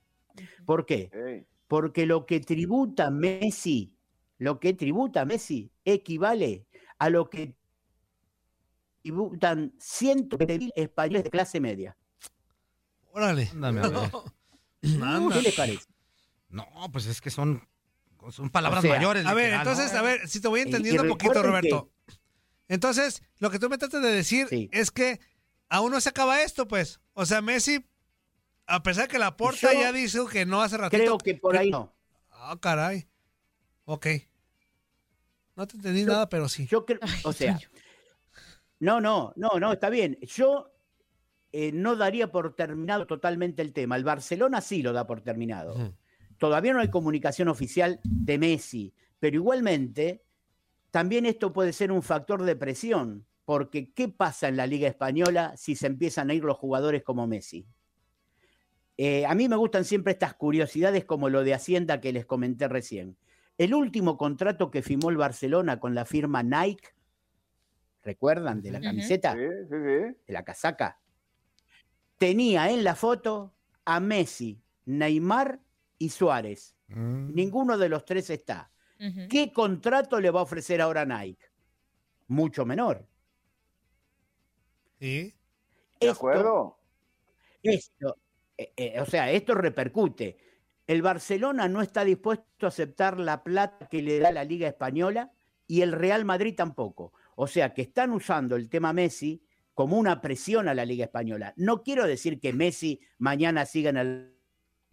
¿Por 0.64 0.86
qué? 0.86 1.44
Porque 1.68 2.06
lo 2.06 2.26
que 2.26 2.40
tributa 2.40 3.10
Messi, 3.10 3.94
lo 4.38 4.58
que 4.60 4.72
tributa 4.74 5.24
Messi 5.24 5.70
equivale 5.84 6.66
a 6.98 7.10
lo 7.10 7.28
que 7.30 7.54
tributan 9.02 9.72
cientos 9.78 10.38
de 10.38 10.58
mil 10.58 10.72
españoles 10.76 11.24
de 11.24 11.30
clase 11.30 11.60
media. 11.60 11.96
órale. 13.12 13.48
Ándame. 13.52 13.80
Anda. 13.82 14.10
¿Qué 14.82 15.42
les 15.42 15.54
parece? 15.54 15.84
No, 16.48 16.66
pues 16.92 17.06
es 17.06 17.20
que 17.20 17.30
son, 17.30 17.66
son 18.30 18.50
palabras 18.50 18.80
O 18.84 18.86
sea, 18.86 18.96
mayores. 18.96 19.26
A 19.26 19.34
ver, 19.34 19.46
literal, 19.52 19.66
entonces, 19.66 19.92
¿no? 19.92 19.98
a 19.98 20.02
ver, 20.02 20.28
si 20.28 20.40
te 20.40 20.48
voy 20.48 20.60
entendiendo 20.60 21.02
un 21.02 21.08
poquito, 21.08 21.32
que- 21.34 21.42
Roberto. 21.42 21.90
Entonces, 22.68 23.22
lo 23.38 23.50
que 23.50 23.58
tú 23.58 23.68
me 23.68 23.78
tratas 23.78 24.02
de 24.02 24.10
decir 24.10 24.46
Sí. 24.48 24.68
es 24.72 24.90
que 24.90 25.20
aún 25.68 25.90
no 25.92 26.00
se 26.00 26.08
acaba 26.08 26.42
esto, 26.42 26.66
pues. 26.68 27.00
O 27.14 27.26
sea, 27.26 27.42
Messi, 27.42 27.84
a 28.66 28.82
pesar 28.82 29.08
que 29.08 29.18
la 29.18 29.36
porta 29.36 29.72
ya 29.72 29.92
dijo 29.92 30.26
que 30.26 30.46
no 30.46 30.62
hace 30.62 30.76
ratito. 30.76 31.02
Creo 31.02 31.18
que 31.18 31.34
por 31.34 31.56
ahí 31.56 31.70
no. 31.70 31.92
Ah, 32.30 32.56
caray. 32.60 33.06
Ok. 33.84 34.06
No 35.56 35.66
te 35.66 35.76
entendí 35.76 36.00
Yo- 36.02 36.06
nada, 36.06 36.28
pero 36.28 36.48
sí. 36.48 36.66
Yo 36.66 36.86
creo, 36.86 37.00
o 37.24 37.32
sea, 37.32 37.58
no, 38.78 39.00
no, 39.00 39.32
no, 39.36 39.58
no, 39.58 39.72
está 39.72 39.90
bien. 39.90 40.18
Yo 40.22 40.72
eh, 41.52 41.72
no 41.72 41.96
daría 41.96 42.30
por 42.30 42.54
terminado 42.54 43.06
totalmente 43.06 43.60
el 43.62 43.72
tema. 43.72 43.96
El 43.96 44.04
Barcelona 44.04 44.60
sí 44.60 44.82
lo 44.82 44.92
da 44.92 45.06
por 45.06 45.20
terminado. 45.20 45.94
Todavía 46.38 46.72
no 46.72 46.80
hay 46.80 46.88
comunicación 46.88 47.48
oficial 47.48 48.00
de 48.04 48.38
Messi, 48.38 48.94
pero 49.18 49.36
igualmente 49.36 50.24
también 50.90 51.26
esto 51.26 51.52
puede 51.52 51.72
ser 51.72 51.92
un 51.92 52.02
factor 52.02 52.42
de 52.42 52.56
presión, 52.56 53.26
porque 53.44 53.92
¿qué 53.92 54.08
pasa 54.08 54.48
en 54.48 54.56
la 54.56 54.66
Liga 54.66 54.88
Española 54.88 55.54
si 55.56 55.76
se 55.76 55.86
empiezan 55.86 56.30
a 56.30 56.34
ir 56.34 56.44
los 56.44 56.56
jugadores 56.56 57.02
como 57.02 57.26
Messi? 57.26 57.66
Eh, 59.02 59.24
a 59.24 59.34
mí 59.34 59.48
me 59.48 59.56
gustan 59.56 59.86
siempre 59.86 60.12
estas 60.12 60.34
curiosidades 60.34 61.06
como 61.06 61.30
lo 61.30 61.42
de 61.42 61.54
Hacienda 61.54 62.02
que 62.02 62.12
les 62.12 62.26
comenté 62.26 62.68
recién. 62.68 63.16
El 63.56 63.72
último 63.72 64.18
contrato 64.18 64.70
que 64.70 64.82
firmó 64.82 65.08
el 65.08 65.16
Barcelona 65.16 65.80
con 65.80 65.94
la 65.94 66.04
firma 66.04 66.42
Nike, 66.42 66.90
¿recuerdan? 68.02 68.60
De 68.60 68.70
la 68.70 68.78
camiseta, 68.78 69.32
sí, 69.32 69.38
sí, 69.40 69.68
sí. 69.70 70.16
de 70.26 70.32
la 70.34 70.44
casaca. 70.44 71.00
Tenía 72.18 72.68
en 72.70 72.84
la 72.84 72.94
foto 72.94 73.54
a 73.86 74.00
Messi, 74.00 74.60
Neymar 74.84 75.60
y 75.96 76.10
Suárez. 76.10 76.76
Mm. 76.88 77.32
Ninguno 77.34 77.78
de 77.78 77.88
los 77.88 78.04
tres 78.04 78.28
está. 78.28 78.70
¿Qué 79.30 79.50
contrato 79.50 80.20
le 80.20 80.30
va 80.30 80.40
a 80.40 80.42
ofrecer 80.42 80.82
ahora 80.82 81.06
Nike? 81.06 81.46
Mucho 82.28 82.66
menor. 82.66 83.08
Sí. 84.98 85.34
De 85.98 86.06
Esto- 86.08 86.12
acuerdo. 86.12 86.78
Esto, 87.62 88.18
eh, 88.60 88.72
eh, 88.76 89.00
o 89.00 89.06
sea, 89.06 89.30
esto 89.30 89.54
repercute. 89.54 90.36
el 90.86 91.00
Barcelona 91.00 91.66
no 91.66 91.80
está 91.80 92.04
dispuesto 92.04 92.66
a 92.66 92.68
aceptar 92.68 93.18
la 93.18 93.42
plata 93.42 93.88
que 93.88 94.02
le 94.02 94.18
da 94.18 94.32
la 94.32 94.44
Liga 94.44 94.68
Española 94.68 95.32
y 95.66 95.80
el 95.80 95.92
Real 95.92 96.26
Madrid 96.26 96.54
tampoco. 96.54 97.14
O 97.36 97.46
sea 97.46 97.72
que 97.72 97.80
están 97.80 98.10
usando 98.10 98.56
el 98.56 98.68
tema 98.68 98.92
Messi 98.92 99.42
como 99.72 99.96
una 99.96 100.20
presión 100.20 100.68
a 100.68 100.74
la 100.74 100.84
Liga 100.84 101.06
Española. 101.06 101.54
No 101.56 101.82
quiero 101.82 102.06
decir 102.06 102.38
que 102.38 102.52
Messi 102.52 103.00
mañana 103.16 103.64
siga 103.64 103.88
en 103.88 103.96
el 103.96 104.36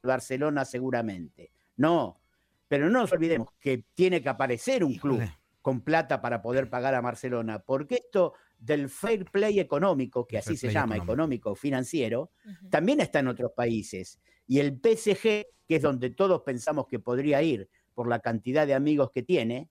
Barcelona 0.02 0.64
seguramente. 0.64 1.52
No, 1.76 2.22
pero 2.70 2.90
no 2.90 3.02
nos 3.02 3.12
olvidemos 3.12 3.50
que 3.60 3.84
tiene 3.94 4.22
que 4.22 4.30
aparecer 4.30 4.86
un 4.86 4.96
club 4.96 5.22
con 5.62 5.82
plata 5.82 6.22
para 6.22 6.42
poder 6.42 6.70
pagar 6.70 6.96
a 6.96 7.02
Barcelona, 7.02 7.60
porque 7.60 7.96
esto 7.96 8.34
del 8.58 8.90
fair 8.90 9.26
play 9.26 9.60
económico, 9.60 10.26
que 10.26 10.38
El 10.38 10.40
así 10.40 10.58
se 10.58 10.72
llama, 10.72 10.98
económico. 10.98 11.56
financiero, 11.56 12.32
también 12.70 13.00
está 13.02 13.20
en 13.20 13.28
otros 13.28 13.52
países. 13.56 14.20
Y 14.48 14.60
el 14.60 14.74
PSG, 14.82 15.22
que 15.68 15.76
es 15.76 15.82
donde 15.82 16.10
todos 16.10 16.42
pensamos 16.42 16.88
que 16.88 17.00
podría 17.00 17.42
ir 17.44 17.70
por 17.94 18.08
la 18.08 18.20
cantidad 18.20 18.66
de 18.66 18.74
amigos 18.74 19.12
que 19.12 19.24
tiene, 19.24 19.70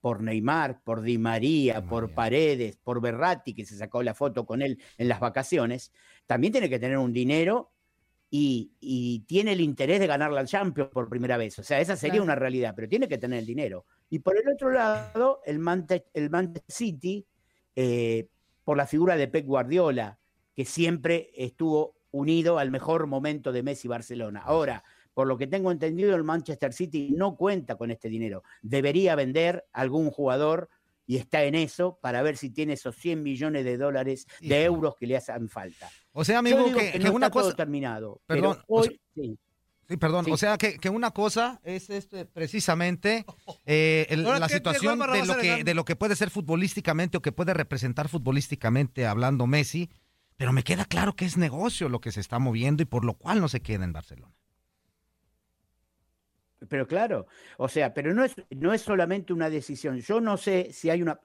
por 0.00 0.22
Neymar, 0.22 0.82
por 0.82 1.00
Di 1.02 1.16
María, 1.18 1.80
Di 1.80 1.86
por 1.88 2.02
María. 2.02 2.14
Paredes, 2.16 2.76
por 2.76 3.00
Berratti, 3.00 3.54
que 3.54 3.64
se 3.64 3.76
sacó 3.76 4.02
la 4.02 4.14
foto 4.14 4.44
con 4.44 4.60
él 4.62 4.80
en 4.98 5.08
las 5.08 5.20
vacaciones, 5.20 5.92
también 6.26 6.52
tiene 6.52 6.68
que 6.68 6.78
tener 6.80 6.98
un 6.98 7.12
dinero 7.12 7.70
y, 8.28 8.72
y 8.80 9.20
tiene 9.20 9.52
el 9.52 9.60
interés 9.60 10.00
de 10.00 10.06
ganar 10.06 10.32
la 10.32 10.44
Champions 10.44 10.90
por 10.90 11.08
primera 11.08 11.36
vez. 11.36 11.58
O 11.58 11.62
sea, 11.62 11.80
esa 11.80 11.96
sería 11.96 12.14
Claro. 12.14 12.24
una 12.24 12.34
realidad, 12.34 12.72
pero 12.74 12.88
tiene 12.88 13.06
que 13.06 13.18
tener 13.18 13.38
el 13.40 13.46
dinero. 13.46 13.84
Y 14.10 14.18
por 14.20 14.36
el 14.36 14.48
otro 14.48 14.70
lado, 14.70 15.40
el, 15.44 15.58
Mante- 15.58 16.06
el 16.14 16.30
Manchester 16.30 16.64
City, 16.68 17.26
eh, 17.76 18.28
por 18.64 18.76
la 18.76 18.86
figura 18.86 19.16
de 19.16 19.28
Pep 19.28 19.46
Guardiola, 19.46 20.18
que 20.54 20.64
siempre 20.64 21.30
estuvo 21.34 21.94
unido 22.10 22.58
al 22.58 22.70
mejor 22.70 23.06
momento 23.06 23.52
de 23.52 23.62
Messi 23.62 23.88
Barcelona. 23.88 24.42
Ahora, 24.44 24.84
por 25.14 25.26
lo 25.26 25.36
que 25.38 25.46
tengo 25.46 25.70
entendido, 25.72 26.14
el 26.14 26.24
Manchester 26.24 26.72
City 26.72 27.10
no 27.16 27.36
cuenta 27.36 27.76
con 27.76 27.90
este 27.90 28.08
dinero. 28.08 28.42
Debería 28.62 29.14
vender 29.14 29.64
algún 29.72 30.10
jugador 30.10 30.68
y 31.06 31.16
está 31.16 31.42
en 31.44 31.54
eso 31.54 31.98
para 32.00 32.22
ver 32.22 32.36
si 32.36 32.50
tiene 32.50 32.74
esos 32.74 32.96
100 32.96 33.22
millones 33.22 33.64
de 33.64 33.76
dólares, 33.76 34.26
de 34.40 34.64
euros 34.64 34.94
que 34.96 35.06
le 35.06 35.16
hacen 35.16 35.48
falta. 35.48 35.90
O 36.12 36.24
sea, 36.24 36.38
amigo, 36.38 36.64
que, 36.66 36.92
que 36.92 36.92
que 36.92 36.98
no 37.00 37.12
una 37.12 37.26
está 37.26 37.38
todo 37.38 37.44
cosa. 37.46 37.56
terminado. 37.56 38.20
Perdón, 38.26 38.56
pero 38.58 38.64
o 38.68 38.80
hoy, 38.80 38.88
sea- 38.88 38.96
sí. 39.14 39.38
Sí, 39.92 39.98
perdón. 39.98 40.24
Sí. 40.24 40.30
O 40.30 40.38
sea, 40.38 40.56
que, 40.56 40.78
que 40.78 40.88
una 40.88 41.10
cosa 41.10 41.60
es 41.64 41.90
este, 41.90 42.24
precisamente 42.24 43.26
eh, 43.66 44.06
el- 44.08 44.22
la 44.22 44.48
¿qué 44.48 44.54
situación 44.54 44.98
de 44.98 45.26
lo, 45.26 45.36
que, 45.36 45.64
de 45.64 45.74
lo 45.74 45.84
que 45.84 45.96
puede 45.96 46.16
ser 46.16 46.30
futbolísticamente 46.30 47.18
o 47.18 47.20
que 47.20 47.30
puede 47.30 47.52
representar 47.52 48.08
futbolísticamente 48.08 49.06
hablando 49.06 49.46
Messi, 49.46 49.90
pero 50.38 50.54
me 50.54 50.62
queda 50.64 50.86
claro 50.86 51.14
que 51.14 51.26
es 51.26 51.36
negocio 51.36 51.90
lo 51.90 52.00
que 52.00 52.10
se 52.10 52.20
está 52.20 52.38
moviendo 52.38 52.82
y 52.82 52.86
por 52.86 53.04
lo 53.04 53.12
cual 53.18 53.38
no 53.42 53.48
se 53.48 53.60
queda 53.60 53.84
en 53.84 53.92
Barcelona. 53.92 54.34
Pero 56.70 56.86
claro, 56.86 57.26
o 57.58 57.68
sea, 57.68 57.92
pero 57.92 58.14
no 58.14 58.24
es, 58.24 58.34
no 58.48 58.72
es 58.72 58.80
solamente 58.80 59.34
una 59.34 59.50
decisión. 59.50 59.98
Yo 60.00 60.22
no 60.22 60.38
sé 60.38 60.70
si 60.72 60.88
hay 60.88 61.02
una... 61.02 61.20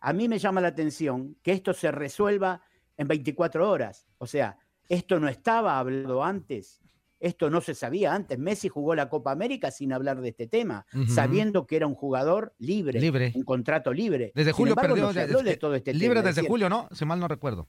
A 0.00 0.12
mí 0.14 0.26
me 0.26 0.38
llama 0.38 0.62
la 0.62 0.68
atención 0.68 1.36
que 1.42 1.52
esto 1.52 1.74
se 1.74 1.90
resuelva 1.90 2.62
en 2.96 3.08
24 3.08 3.68
horas. 3.68 4.06
O 4.16 4.26
sea, 4.26 4.56
esto 4.88 5.20
no 5.20 5.28
estaba 5.28 5.78
hablado 5.78 6.24
antes. 6.24 6.80
Esto 7.20 7.50
no 7.50 7.60
se 7.60 7.74
sabía 7.74 8.14
antes. 8.14 8.38
Messi 8.38 8.68
jugó 8.68 8.94
la 8.94 9.08
Copa 9.10 9.30
América 9.30 9.70
sin 9.70 9.92
hablar 9.92 10.20
de 10.22 10.30
este 10.30 10.46
tema, 10.46 10.86
sabiendo 11.06 11.66
que 11.66 11.76
era 11.76 11.86
un 11.86 11.94
jugador 11.94 12.54
libre, 12.58 12.98
Libre. 12.98 13.32
un 13.34 13.42
contrato 13.44 13.92
libre. 13.92 14.32
Desde 14.34 14.50
Sin 14.50 14.56
julio 14.56 14.72
embargo, 14.72 14.94
perdió. 14.94 15.06
no 15.06 15.12
se 15.12 15.18
de- 15.18 15.24
habló 15.26 15.38
de 15.42 15.50
de- 15.50 15.56
todo 15.58 15.74
este 15.74 15.92
libre 15.92 16.08
tema. 16.08 16.22
Desde 16.22 16.40
decir, 16.40 16.48
julio, 16.50 16.68
¿no? 16.70 16.88
Si 16.92 17.04
mal 17.04 17.20
no 17.20 17.28
recuerdo. 17.28 17.68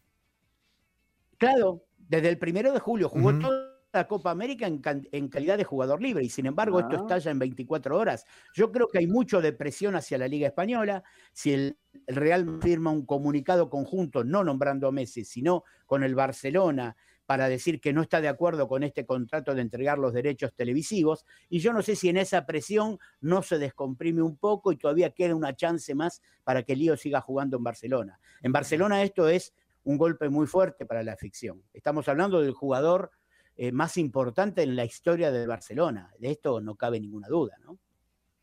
Claro, 1.37 1.83
desde 1.97 2.29
el 2.29 2.37
primero 2.37 2.71
de 2.71 2.79
julio 2.79 3.09
jugó 3.09 3.29
Ujú. 3.29 3.39
toda 3.39 3.71
la 3.93 4.07
Copa 4.07 4.31
América 4.31 4.67
en, 4.67 5.27
calidad 5.27 5.57
de 5.57 5.65
jugador 5.65 6.01
libre 6.01 6.23
y 6.23 6.29
sin 6.29 6.45
embargo 6.45 6.79
esto 6.79 6.93
Ah. 6.95 6.99
estalla 7.01 7.29
en 7.31 7.39
24 7.39 7.97
horas. 7.97 8.25
Yo 8.55 8.71
creo 8.71 8.87
que 8.87 8.99
hay 8.99 9.07
mucho 9.07 9.41
de 9.41 9.51
presión 9.51 9.95
hacia 9.95 10.17
la 10.17 10.29
Liga 10.29 10.47
Española. 10.47 11.03
Si 11.33 11.51
el, 11.51 11.77
el 12.07 12.15
Real 12.15 12.59
firma 12.61 12.91
un 12.91 13.05
comunicado 13.05 13.69
conjunto, 13.69 14.23
no 14.23 14.45
nombrando 14.45 14.87
a 14.87 14.91
Messi, 14.93 15.25
sino 15.25 15.65
con 15.85 16.03
el 16.03 16.15
Barcelona 16.15 16.95
para 17.31 17.47
decir 17.47 17.79
que 17.79 17.93
no 17.93 18.01
está 18.01 18.19
de 18.19 18.27
acuerdo 18.27 18.67
con 18.67 18.83
este 18.83 19.05
contrato 19.05 19.55
de 19.55 19.61
entregar 19.61 19.97
los 19.97 20.11
derechos 20.11 20.53
televisivos. 20.53 21.25
Y 21.47 21.59
yo 21.59 21.71
no 21.71 21.81
sé 21.81 21.95
si 21.95 22.09
en 22.09 22.17
esa 22.17 22.45
presión 22.45 22.99
no 23.21 23.41
se 23.41 23.57
descomprime 23.57 24.21
un 24.21 24.35
poco 24.35 24.73
y 24.73 24.75
todavía 24.75 25.11
queda 25.11 25.33
una 25.33 25.55
chance 25.55 25.95
más 25.95 26.21
para 26.43 26.63
que 26.63 26.75
Lío 26.75 26.97
siga 26.97 27.21
jugando 27.21 27.55
en 27.55 27.63
Barcelona. 27.63 28.19
En 28.41 28.51
Barcelona 28.51 29.01
esto 29.01 29.29
es 29.29 29.53
un 29.85 29.97
golpe 29.97 30.27
muy 30.27 30.45
fuerte 30.45 30.85
para 30.85 31.03
la 31.03 31.15
ficción. 31.15 31.63
Estamos 31.71 32.09
hablando 32.09 32.41
del 32.41 32.51
jugador 32.51 33.11
eh, 33.55 33.71
más 33.71 33.95
importante 33.95 34.63
en 34.63 34.75
la 34.75 34.83
historia 34.83 35.31
del 35.31 35.47
Barcelona. 35.47 36.11
De 36.19 36.31
esto 36.31 36.59
no 36.59 36.75
cabe 36.75 36.99
ninguna 36.99 37.29
duda, 37.29 37.57
¿no? 37.63 37.77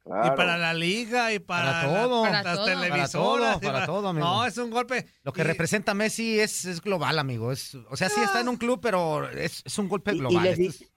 Claro. 0.08 0.32
Y 0.32 0.36
para 0.38 0.56
la 0.56 0.72
liga 0.72 1.34
y 1.34 1.38
para, 1.38 1.66
Para 1.70 1.86
la- 1.92 2.02
todo. 2.02 2.24
las 2.24 2.42
todo. 2.56 2.64
televisoras. 2.64 3.56
Para 3.56 3.56
y 3.56 3.60
todo, 3.60 3.72
para 3.72 3.86
todo, 3.86 4.08
amigo. 4.08 4.26
No, 4.26 4.46
es 4.46 4.56
un 4.56 4.70
golpe. 4.70 5.06
Lo 5.22 5.34
que 5.34 5.42
y- 5.42 5.44
representa 5.44 5.92
Messi 5.92 6.40
es, 6.40 6.64
es 6.64 6.80
global, 6.80 7.18
amigo. 7.18 7.52
Es, 7.52 7.74
o 7.74 7.94
sea, 7.96 8.08
sí 8.08 8.20
está 8.22 8.40
en 8.40 8.48
un 8.48 8.56
club, 8.56 8.80
pero 8.80 9.28
es, 9.28 9.62
es 9.66 9.78
un 9.78 9.86
golpe 9.86 10.12
Y- 10.12 10.14
y 10.14 10.18
global. 10.20 10.44
les 10.44 10.56
di- 10.56 10.66
Esto 10.68 10.84
es- 10.84 10.90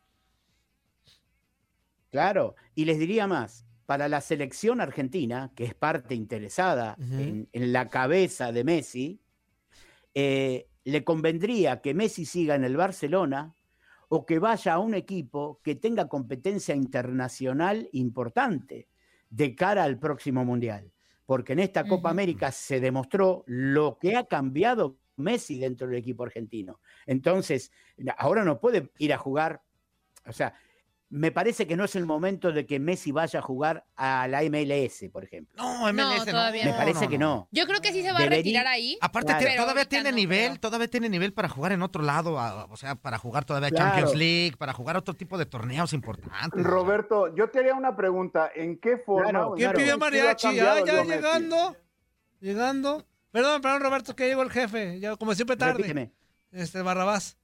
Claro, 2.10 2.56
y 2.76 2.86
les 2.86 3.00
diría 3.00 3.28
más, 3.28 3.66
para 3.86 4.08
la 4.10 4.22
selección 4.22 4.82
argentina, 4.82 5.52
que 5.56 5.64
es 5.66 5.74
parte 5.74 6.16
interesada 6.16 6.96
en 7.00 7.48
la 7.74 7.90
cabeza 7.90 8.52
de 8.52 8.64
Messi, 8.64 9.22
eh, 10.14 10.68
le 10.84 11.04
convendría 11.04 11.82
que 11.82 11.94
Messi 11.94 12.26
siga 12.26 12.56
en 12.56 12.64
el 12.64 12.76
Barcelona 12.78 13.56
o 14.10 14.26
que 14.26 14.40
vaya 14.40 14.74
a 14.74 14.80
un 14.80 14.94
equipo 14.94 15.60
que 15.64 15.76
tenga 15.76 16.08
competencia 16.10 16.76
internacional 16.76 17.88
importante 17.94 18.88
de 19.32 19.56
cara 19.56 19.84
al 19.84 19.98
próximo 19.98 20.46
Mundial. 20.46 20.92
Porque 21.26 21.54
en 21.54 21.60
esta 21.60 21.88
Copa. 21.88 22.10
América 22.10 22.52
se 22.52 22.80
demostró 22.80 23.44
lo 23.48 23.98
que 23.98 24.16
ha 24.16 24.26
cambiado 24.26 24.98
Messi 25.16 25.58
dentro 25.58 25.88
del 25.88 25.98
equipo 25.98 26.24
argentino. 26.24 26.80
Entonces, 27.06 27.72
ahora 28.18 28.44
no 28.44 28.60
puede 28.60 28.92
ir 28.98 29.14
a 29.14 29.18
jugar, 29.18 29.62
o 30.26 30.34
sea, 30.34 30.54
me 31.14 31.30
parece 31.30 31.68
que 31.68 31.76
no 31.76 31.84
es 31.84 31.96
el 31.98 32.06
momento 32.06 32.54
de 32.54 32.66
que 32.66 32.80
Messi 32.80 33.12
vaya 33.12 33.40
a 33.40 33.42
jugar 33.42 33.86
a 33.98 34.30
la 34.30 34.44
MLS, 34.44 35.10
por 35.12 35.26
ejemplo. 35.26 35.54
No, 35.62 35.86
MLS 35.92 36.26
no. 36.26 36.32
todavía 36.32 36.64
Me 36.64 36.72
no, 36.72 36.78
parece 36.78 37.10
que 37.10 37.18
no. 37.18 37.50
Yo 37.52 37.68
creo 37.68 37.82
que 37.82 37.92
sí 37.92 38.02
se 38.02 38.14
va 38.14 38.20
a 38.20 38.26
retirar 38.28 38.66
ahí. 38.66 38.98
Aparte, 39.02 39.34
Claro. 39.38 39.62
todavía 39.62 39.84
tiene 39.84 40.10
no 40.12 40.16
nivel, 40.16 40.48
creo. 40.52 40.60
todavía 40.62 40.88
tiene 40.88 41.10
nivel 41.10 41.34
para 41.34 41.50
jugar 41.50 41.74
en 41.74 41.82
otro 41.82 42.02
lado, 42.02 42.40
a- 42.40 42.64
o 42.66 42.78
sea, 42.78 42.96
para 42.96 43.18
jugar 43.18 43.44
todavía 43.44 43.70
Claro. 43.72 43.90
Champions 43.92 44.16
League, 44.16 44.56
para 44.58 44.72
jugar 44.72 44.96
otro 44.96 45.14
tipo 45.14 45.38
de 45.38 45.46
torneos 45.46 45.92
importantes. 45.92 46.64
Roberto, 46.64 47.36
yo 47.36 47.50
te 47.50 47.60
haría 47.60 47.74
una 47.76 47.94
pregunta. 47.94 48.50
¿En 48.56 48.80
qué 48.80 48.98
forma? 48.98 49.30
Claro, 49.30 49.54
¿Quién 49.58 49.72
qué 49.72 49.78
pidió 49.80 49.98
mariachi? 49.98 50.48
Ah, 50.48 50.82
ya 50.82 51.04
llegando. 51.04 51.76
Llegando. 52.40 53.06
Perdón, 53.32 53.62
perdón, 53.62 53.82
Roberto, 53.82 54.16
que 54.16 54.28
llegó 54.28 54.42
el 54.44 54.52
jefe. 54.52 55.00
Ya, 55.00 55.16
como 55.16 55.34
siempre 55.36 55.56
tarde. 55.58 55.74
Repíteme. 55.74 56.12
Este, 56.52 56.82
Barrabás. 56.82 57.38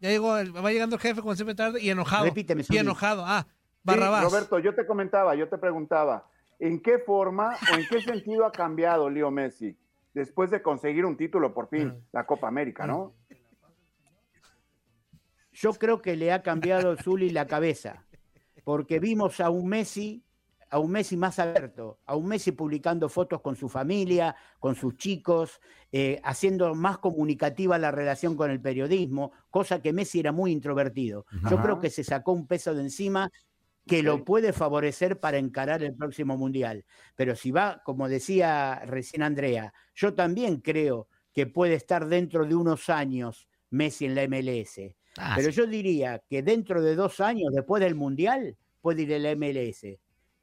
Ya 0.00 0.08
llegó, 0.08 0.28
va 0.28 0.72
llegando 0.72 0.96
el 0.96 1.02
jefe 1.02 1.20
como 1.20 1.34
siempre 1.34 1.54
tarde 1.54 1.80
y 1.80 1.90
enojado. 1.90 2.24
Repíteme, 2.24 2.64
Y 2.68 2.78
enojado. 2.78 3.24
Ah, 3.26 3.46
Sí, 3.80 3.84
Barrabás. 3.84 4.24
Roberto, 4.24 4.58
yo 4.58 4.74
te 4.74 4.86
comentaba, 4.86 5.34
yo 5.34 5.48
te 5.48 5.56
preguntaba, 5.56 6.28
¿en 6.58 6.82
qué 6.82 6.98
forma 6.98 7.56
o 7.72 7.76
en 7.76 7.86
qué 7.88 8.02
sentido 8.02 8.44
ha 8.44 8.52
cambiado 8.52 9.08
Leo 9.08 9.30
Messi 9.30 9.74
después 10.12 10.50
de 10.50 10.60
conseguir 10.60 11.06
un 11.06 11.16
título 11.16 11.54
por 11.54 11.68
fin, 11.68 12.04
la 12.12 12.26
Copa 12.26 12.46
América, 12.46 12.86
¿no? 12.86 13.14
Yo 15.52 15.72
creo 15.72 16.02
que 16.02 16.16
le 16.16 16.30
ha 16.32 16.42
cambiado 16.42 16.94
Zuli 16.96 17.30
la 17.30 17.46
cabeza, 17.46 18.04
porque 18.64 18.98
vimos 18.98 19.40
a 19.40 19.48
un 19.48 19.68
Messi, 19.68 20.22
a 20.70 20.78
un 20.78 20.92
Messi 20.92 21.16
más 21.16 21.38
abierto, 21.38 21.98
a 22.06 22.14
un 22.16 22.26
Messi 22.26 22.52
publicando 22.52 23.08
fotos 23.08 23.40
con 23.40 23.56
su 23.56 23.68
familia, 23.68 24.36
con 24.58 24.76
sus 24.76 24.96
chicos, 24.96 25.60
eh, 25.90 26.20
haciendo 26.22 26.74
más 26.74 26.98
comunicativa 26.98 27.76
la 27.76 27.90
relación 27.90 28.36
con 28.36 28.50
el 28.50 28.60
periodismo, 28.60 29.32
cosa 29.50 29.82
que 29.82 29.92
Messi 29.92 30.20
era 30.20 30.32
muy 30.32 30.52
introvertido. 30.52 31.26
Yo 31.50 31.60
creo 31.60 31.80
que 31.80 31.90
se 31.90 32.04
sacó 32.04 32.32
un 32.32 32.46
peso 32.46 32.74
de 32.74 32.82
encima 32.82 33.30
que 33.86 34.02
lo 34.04 34.24
puede 34.24 34.52
favorecer 34.52 35.18
para 35.18 35.38
encarar 35.38 35.82
el 35.82 35.94
próximo 35.94 36.36
mundial. 36.36 36.84
Pero 37.16 37.34
si 37.34 37.50
va, 37.50 37.82
como 37.84 38.08
decía 38.08 38.82
recién 38.86 39.24
Andrea, 39.24 39.72
yo 39.94 40.14
también 40.14 40.60
creo 40.60 41.08
que 41.32 41.46
puede 41.46 41.74
estar 41.74 42.06
dentro 42.06 42.46
de 42.46 42.54
unos 42.54 42.88
años 42.88 43.48
Messi 43.70 44.06
en 44.06 44.14
la 44.14 44.22
MLS. 44.28 44.94
Ah, 45.16 45.32
Pero 45.34 45.50
sí. 45.50 45.56
yo 45.56 45.66
diría 45.66 46.22
que 46.28 46.42
dentro 46.42 46.80
de 46.82 46.94
dos 46.94 47.18
años, 47.18 47.52
después 47.52 47.82
del 47.82 47.96
Mundial, 47.96 48.56
puede 48.80 49.02
ir 49.02 49.12
el 49.12 49.36
MLS. 49.36 49.98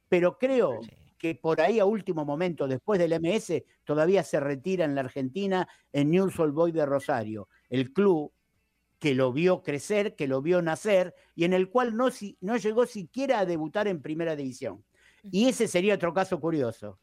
Pero 0.08 0.38
creo 0.38 0.80
Sí. 0.82 0.90
que 1.18 1.34
por 1.34 1.60
ahí 1.60 1.78
a 1.80 1.84
último 1.84 2.24
momento, 2.24 2.66
después 2.68 2.98
del 2.98 3.12
MS, 3.12 3.64
todavía 3.84 4.22
se 4.22 4.38
retira 4.40 4.84
en 4.84 4.94
la 4.94 5.00
Argentina 5.02 5.68
en 5.92 6.10
News 6.10 6.38
Old 6.38 6.54
Boy 6.54 6.72
de 6.72 6.86
Rosario, 6.86 7.48
el 7.68 7.92
club 7.92 8.32
que 8.98 9.14
lo 9.14 9.32
vio 9.32 9.62
crecer, 9.62 10.16
que 10.16 10.26
lo 10.26 10.42
vio 10.42 10.60
nacer 10.62 11.14
y 11.34 11.44
en 11.44 11.52
el 11.52 11.70
cual 11.70 11.96
no, 11.96 12.10
si- 12.10 12.36
no 12.40 12.56
llegó 12.56 12.84
siquiera 12.86 13.38
a 13.40 13.46
debutar 13.46 13.86
en 13.88 14.02
primera 14.02 14.34
división. 14.34 14.84
Y 15.22 15.48
ese 15.48 15.68
sería 15.68 15.94
otro 15.94 16.12
caso 16.14 16.40
curioso, 16.40 16.98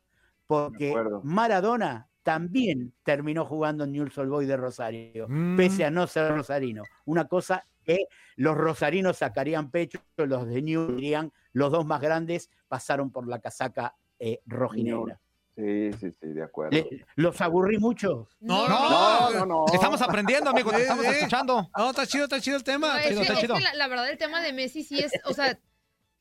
porque. 0.47 0.93
Maradona 1.23 2.09
también 2.23 2.93
terminó 3.03 3.45
jugando 3.45 3.83
en 3.83 3.91
News 3.91 4.17
Old 4.17 4.29
Boy 4.31 4.45
de 4.45 4.57
Rosario 4.57 5.27
Mm. 5.29 5.55
pese 5.57 5.85
a 5.85 5.91
no 5.91 6.07
ser 6.07 6.31
rosarino. 6.33 6.83
Una 7.05 7.27
cosa 7.27 7.65
que 7.85 8.07
los 8.35 8.57
rosarinos 8.57 9.17
sacarían 9.17 9.71
pecho, 9.71 9.99
los 10.17 10.47
de 10.47 10.61
New 10.61 10.95
dirían, 10.95 11.31
los 11.53 11.71
dos 11.71 11.85
más 11.85 12.01
grandes 12.01 12.49
pasaron 12.67 13.11
por 13.11 13.27
la 13.27 13.39
casaca 13.39 13.95
eh, 14.19 14.41
rojinegra. 14.45 15.19
Sí, 15.55 15.93
sí, 15.93 16.11
sí, 16.11 16.27
de 16.27 16.43
acuerdo. 16.43 16.71
Le- 16.71 17.05
¿Los 17.15 17.39
aburrí 17.39 17.77
mucho? 17.77 18.27
No, 18.41 18.67
No, 18.67 18.89
No, 18.89 19.29
no, 19.31 19.45
no. 19.45 19.65
Estamos 19.73 20.01
aprendiendo, 20.01 20.49
amigo, 20.49 20.69
te 20.71 20.81
estamos 20.81 21.05
escuchando. 21.05 21.69
No, 21.77 21.89
está 21.91 22.05
chido, 22.05 22.25
está 22.25 22.41
chido 22.41 22.57
el 22.57 22.63
tema. 22.65 22.87
No, 22.89 22.97
está 22.97 23.03
es, 23.03 23.09
chido, 23.09 23.19
que, 23.21 23.23
está 23.23 23.33
es 23.35 23.39
chido. 23.39 23.55
que 23.55 23.61
la, 23.61 23.73
la 23.73 23.87
verdad 23.87 24.09
el 24.09 24.17
tema 24.17 24.41
de 24.41 24.51
Messi 24.51 24.83
sí 24.83 24.99
es, 24.99 25.13
o 25.23 25.33
sea, 25.33 25.57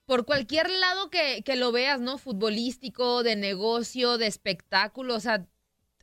por 0.06 0.24
cualquier 0.24 0.70
lado 0.70 1.10
que, 1.10 1.42
que 1.44 1.56
lo 1.56 1.72
veas, 1.72 2.00
¿no? 2.00 2.16
Futbolístico, 2.18 3.24
de 3.24 3.34
negocio, 3.34 4.18
de 4.18 4.28
espectáculo, 4.28 5.16
o 5.16 5.20
sea, 5.20 5.44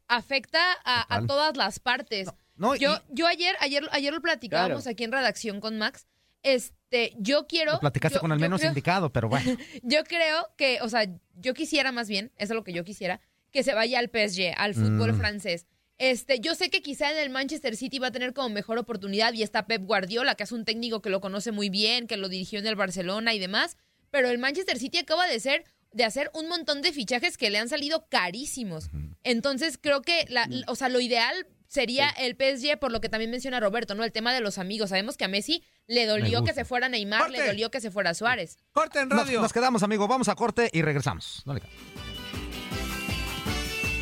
afecta 0.09 0.59
a, 0.83 1.15
a 1.15 1.25
todas 1.25 1.55
las 1.55 1.79
partes. 1.79 2.27
No, 2.27 2.33
Yo, 2.79 2.93
y- 2.95 2.99
yo 3.15 3.27
ayer, 3.27 3.55
ayer, 3.59 3.83
ayer 3.91 4.13
lo 4.13 4.21
platicábamos 4.21 4.87
aquí 4.87 5.03
en 5.03 5.11
redacción 5.11 5.59
con 5.59 5.77
Max. 5.77 6.05
Este, 6.43 7.13
yo 7.17 7.47
quiero. 7.47 7.73
lo 7.73 7.79
platicaste 7.79 8.15
yo- 8.15 8.21
con 8.21 8.31
el 8.31 8.37
yo 8.39 8.41
menos 8.41 8.59
creo- 8.61 8.71
indicado, 8.71 9.11
pero 9.11 9.29
bueno. 9.29 9.45
Yo 9.83 10.03
creo 10.03 10.47
que, 10.57 10.79
o 10.81 10.89
sea, 10.89 11.05
yo 11.39 11.53
quisiera 11.53 11.91
más 11.91 12.07
bien, 12.07 12.31
eso 12.37 12.53
es 12.53 12.55
lo 12.55 12.63
que 12.63 12.73
yo 12.73 12.83
quisiera, 12.83 13.21
que 13.51 13.63
se 13.63 13.73
vaya 13.73 13.99
al 13.99 14.09
PSG, 14.09 14.53
al 14.57 14.73
fútbol 14.73 15.13
Mm. 15.13 15.17
francés. 15.17 15.67
Este, 15.97 16.39
yo 16.39 16.55
sé 16.55 16.69
que 16.71 16.81
quizá 16.81 17.11
en 17.11 17.17
el 17.19 17.29
Manchester 17.29 17.75
City 17.75 17.99
va 17.99 18.07
a 18.07 18.11
tener 18.11 18.33
como 18.33 18.49
mejor 18.49 18.79
oportunidad 18.79 19.33
y 19.33 19.43
está 19.43 19.67
Pep 19.67 19.83
Guardiola, 19.85 20.33
que 20.35 20.43
es 20.43 20.51
un 20.51 20.65
técnico 20.65 21.01
que 21.01 21.11
lo 21.11 21.21
conoce 21.21 21.51
muy 21.51 21.69
bien, 21.69 22.07
que 22.07 22.17
lo 22.17 22.27
dirigió 22.27 22.57
en 22.59 22.65
el 22.65 22.75
Barcelona 22.75 23.35
y 23.35 23.39
demás, 23.39 23.77
pero 24.09 24.29
el 24.29 24.39
Manchester 24.39 24.79
City 24.79 24.97
acaba 24.99 25.27
de 25.27 25.39
ser 25.39 25.63
de 25.93 26.05
hacer 26.05 26.31
un 26.33 26.47
montón 26.47 26.81
de 26.81 26.91
fichajes 26.93 27.37
que 27.37 27.49
le 27.51 27.57
han 27.59 27.67
salido 27.69 28.07
carísimos. 28.09 28.89
Entonces, 29.23 29.77
creo 29.79 30.01
que 30.01 30.25
la, 30.29 30.47
o 30.67 30.75
sea, 30.75 30.87
lo 30.89 30.99
ideal 31.01 31.45
sería 31.71 32.09
el 32.09 32.35
PSG 32.35 32.77
por 32.77 32.91
lo 32.91 32.99
que 32.99 33.07
también 33.07 33.31
menciona 33.31 33.59
Roberto, 33.61 33.95
¿no? 33.95 34.03
El 34.03 34.11
tema 34.11 34.33
de 34.33 34.41
los 34.41 34.57
amigos. 34.57 34.89
Sabemos 34.89 35.15
que 35.15 35.23
a 35.23 35.29
Messi 35.29 35.63
le 35.87 36.05
dolió 36.05 36.43
que 36.43 36.53
se 36.53 36.65
fuera 36.65 36.89
Neymar, 36.89 37.31
le 37.31 37.45
dolió 37.47 37.71
que 37.71 37.79
se 37.79 37.91
fuera 37.91 38.13
Suárez. 38.13 38.57
Corte 38.73 38.99
en 38.99 39.07
Nos, 39.07 39.19
radio. 39.19 39.41
nos 39.41 39.53
quedamos, 39.53 39.81
amigo. 39.81 40.05
Vamos 40.07 40.27
a 40.27 40.35
corte 40.35 40.69
y 40.73 40.81
regresamos. 40.81 41.43
No 41.45 41.53
le- 41.53 41.61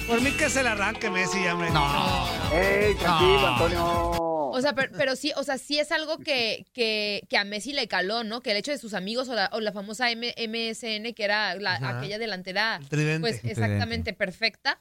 Por 0.07 0.19
mí 0.21 0.31
que 0.31 0.49
se 0.49 0.63
le 0.63 0.69
arranque 0.69 1.11
Messi, 1.11 1.43
ya, 1.43 1.53
hombre. 1.53 1.69
No. 1.69 2.27
¡Ey, 2.51 2.95
tranquilo, 2.95 3.41
No. 3.41 3.47
Antonio! 3.47 4.15
O 4.51 4.59
sea, 4.61 4.73
pero, 4.73 4.91
pero 4.97 5.15
sí, 5.15 5.31
o 5.35 5.43
sea, 5.43 5.59
sí 5.59 5.77
es 5.77 5.91
algo 5.91 6.17
que, 6.17 6.65
que, 6.73 7.21
que 7.29 7.38
a 7.38 7.43
Messi 7.43 7.71
le 7.71 7.88
caló, 7.88 8.23
¿no? 8.23 8.41
Que 8.41 8.49
el 8.51 8.57
hecho 8.57 8.71
de 8.71 8.79
sus 8.79 8.95
amigos 8.95 9.29
o 9.29 9.35
la, 9.35 9.51
o 9.53 9.59
la 9.59 9.71
famosa 9.71 10.09
M- 10.09 10.33
MSN, 10.35 11.13
que 11.13 11.23
era 11.23 11.53
la- 11.53 11.75
aquella 11.99 12.17
delantera, 12.17 12.79
pues 13.21 13.41
exactamente 13.45 14.11
perfecta, 14.13 14.79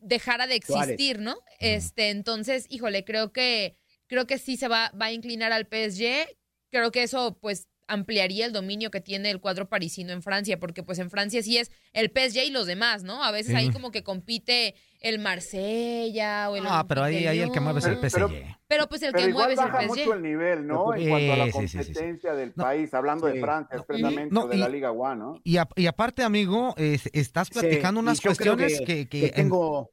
dejara 0.00 0.46
de 0.46 0.54
existir, 0.56 1.20
¿no? 1.20 1.36
Este, 1.60 2.08
entonces, 2.08 2.66
híjole, 2.70 3.04
creo 3.04 3.32
que, 3.32 3.76
creo 4.06 4.26
que 4.26 4.38
sí 4.38 4.56
se 4.56 4.68
va, 4.68 4.90
va 5.00 5.06
a 5.06 5.12
inclinar 5.12 5.52
al 5.52 5.66
PSG. 5.66 6.26
Creo 6.70 6.90
que 6.90 7.02
eso, 7.02 7.38
pues, 7.40 7.68
ampliaría 7.88 8.46
el 8.46 8.52
dominio 8.52 8.90
que 8.90 9.00
tiene 9.00 9.30
el 9.30 9.40
cuadro 9.40 9.68
parisino 9.68 10.12
en 10.12 10.22
Francia, 10.22 10.58
porque 10.58 10.82
pues 10.82 10.98
en 10.98 11.10
Francia 11.10 11.42
sí 11.42 11.58
es 11.58 11.70
el 11.92 12.10
PSG 12.10 12.44
y 12.46 12.50
los 12.50 12.66
demás, 12.66 13.02
¿no? 13.04 13.22
A 13.24 13.30
veces 13.30 13.52
Sí. 13.52 13.56
ahí 13.56 13.70
como 13.70 13.90
que 13.90 14.02
compite 14.02 14.74
el 15.00 15.18
Marsella 15.20 16.50
o 16.50 16.56
el 16.56 16.64
Ah, 16.66 16.84
pero 16.88 17.02
ahí, 17.04 17.26
ahí 17.26 17.40
el 17.40 17.52
que 17.52 17.60
mueve 17.60 17.78
es 17.80 17.84
el. 17.86 17.98
Pero- 17.98 18.28
PSG. 18.28 18.56
Pero 18.68 18.88
pues 18.88 19.02
el 19.02 19.12
Pero 19.12 19.24
que 19.24 19.30
igual 19.30 19.46
mueve 19.48 19.52
es 19.54 19.58
el 19.60 19.64
baja 19.72 19.78
PSG. 19.82 19.88
mucho 19.88 20.14
el 20.14 20.22
nivel, 20.22 20.66
¿no? 20.66 20.94
En 20.94 21.08
cuanto 21.08 21.32
a 21.32 21.36
la 21.36 21.44
Sí, 21.46 21.52
sí, 21.52 21.58
sí, 21.58 21.68
sí, 21.68 21.78
sí. 21.78 21.84
competencia 21.92 22.34
del 22.34 22.52
No. 22.56 22.64
país, 22.64 22.94
hablando 22.94 23.28
Sí. 23.28 23.34
de 23.34 23.40
Francia, 23.40 23.76
expresamente, 23.76 24.34
No, 24.34 24.46
de 24.48 24.56
la 24.56 24.68
Liga 24.68 24.90
One, 24.90 25.16
¿no? 25.16 25.40
Y, 25.44 25.56
a- 25.58 25.68
y 25.76 25.86
aparte, 25.86 26.22
amigo, 26.24 26.74
es- 26.76 27.08
estás 27.12 27.50
platicando 27.50 28.00
unas 28.00 28.20
cuestiones 28.20 28.80
que... 28.80 29.06
que 29.08 29.08
que 29.08 29.26
en- 29.26 29.32
tengo... 29.34 29.90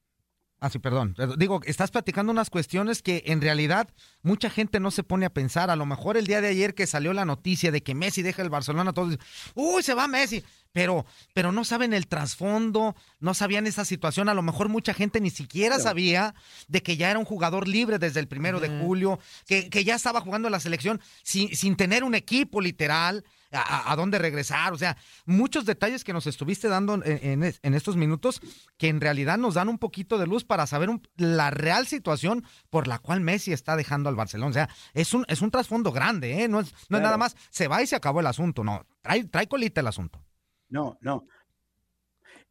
Ah, 0.64 0.70
sí, 0.70 0.80
perdón. 0.80 1.14
Digo, 1.38 1.60
estás 1.66 1.92
platicando 1.92 2.32
unas 2.32 2.50
cuestiones 2.50 3.02
que 3.02 3.24
en 3.26 3.42
realidad 3.42 3.90
mucha 4.22 4.50
gente 4.50 4.80
no 4.80 4.92
se 4.92 5.04
pone 5.04 5.26
a 5.26 5.30
pensar. 5.30 5.70
A 5.70 5.76
lo 5.76 5.86
mejor 5.86 6.16
el 6.16 6.26
día 6.26 6.40
de 6.40 6.48
ayer 6.48 6.74
que 6.74 6.88
salió 6.88 7.12
la 7.12 7.26
noticia 7.26 7.70
de 7.70 7.84
que 7.84 7.94
Messi 7.94 8.22
deja 8.22 8.42
el 8.42 8.50
Barcelona, 8.50 8.94
todos 8.94 9.10
dicen, 9.10 9.26
uy, 9.56 9.84
se 9.84 9.94
va 9.94 10.08
Messi. 10.08 10.42
Pero, 10.72 11.06
pero 11.34 11.52
no 11.52 11.66
saben 11.66 11.92
el 11.92 12.08
trasfondo, 12.08 12.96
no 13.20 13.34
sabían 13.34 13.68
esa 13.68 13.84
situación. 13.84 14.30
A 14.30 14.34
lo 14.34 14.42
mejor 14.42 14.70
mucha 14.70 14.94
gente 14.94 15.20
ni 15.20 15.32
siquiera 15.32 15.80
sabía 15.80 16.34
de 16.70 16.82
que 16.82 16.96
ya 16.96 17.12
era 17.12 17.20
un 17.20 17.26
jugador 17.26 17.68
libre 17.68 18.00
desde 18.00 18.22
el 18.22 18.30
primero 18.30 18.62
de 18.62 18.70
julio, 18.70 19.20
que, 19.46 19.70
que 19.70 19.84
ya 19.84 19.96
estaba 19.96 20.22
jugando 20.22 20.48
en 20.48 20.54
la 20.54 20.62
selección 20.62 21.02
sin, 21.24 21.54
sin 21.54 21.76
tener 21.76 22.06
un 22.06 22.16
equipo 22.16 22.62
literal. 22.62 23.26
A, 23.56 23.96
dónde 23.96 24.18
regresar, 24.18 24.74
o 24.74 24.78
sea, 24.78 24.98
muchos 25.26 25.66
detalles 25.66 26.04
que 26.04 26.12
nos 26.12 26.26
estuviste 26.26 26.68
dando 26.68 26.96
en, 26.96 27.04
en 27.06 27.44
es- 27.44 27.60
en 27.62 27.76
estos 27.76 27.96
minutos 27.96 28.42
que 28.78 28.88
en 28.88 29.00
realidad 29.00 29.38
nos 29.38 29.54
dan 29.54 29.70
un 29.70 29.78
poquito 29.78 30.18
de 30.18 30.26
luz 30.26 30.44
para 30.44 30.66
saber 30.66 30.90
un- 30.90 31.08
la 31.18 31.52
real 31.52 31.86
situación 31.86 32.44
por 32.72 32.88
la 32.88 32.98
cual 32.98 33.22
Messi 33.22 33.54
está 33.54 33.76
dejando 33.76 34.10
al 34.10 34.16
Barcelona. 34.16 34.50
O 34.50 34.54
sea, 34.54 34.70
es 34.96 35.14
un, 35.14 35.24
es 35.28 35.42
un 35.44 35.52
trasfondo 35.52 35.92
grande, 35.92 36.44
¿eh? 36.44 36.48
No 36.48 36.62
es, 36.62 36.74
no 36.90 36.98
es 36.98 37.04
nada 37.04 37.18
más, 37.18 37.36
se 37.52 37.68
va 37.68 37.82
y 37.84 37.88
se 37.88 37.96
acabó 37.96 38.22
el 38.22 38.28
asunto, 38.28 38.64
no, 38.64 38.88
trae, 39.02 39.24
trae 39.26 39.48
colita 39.48 39.82
el 39.82 39.88
asunto. 39.88 40.24
No, 40.70 40.98
no. 41.02 41.28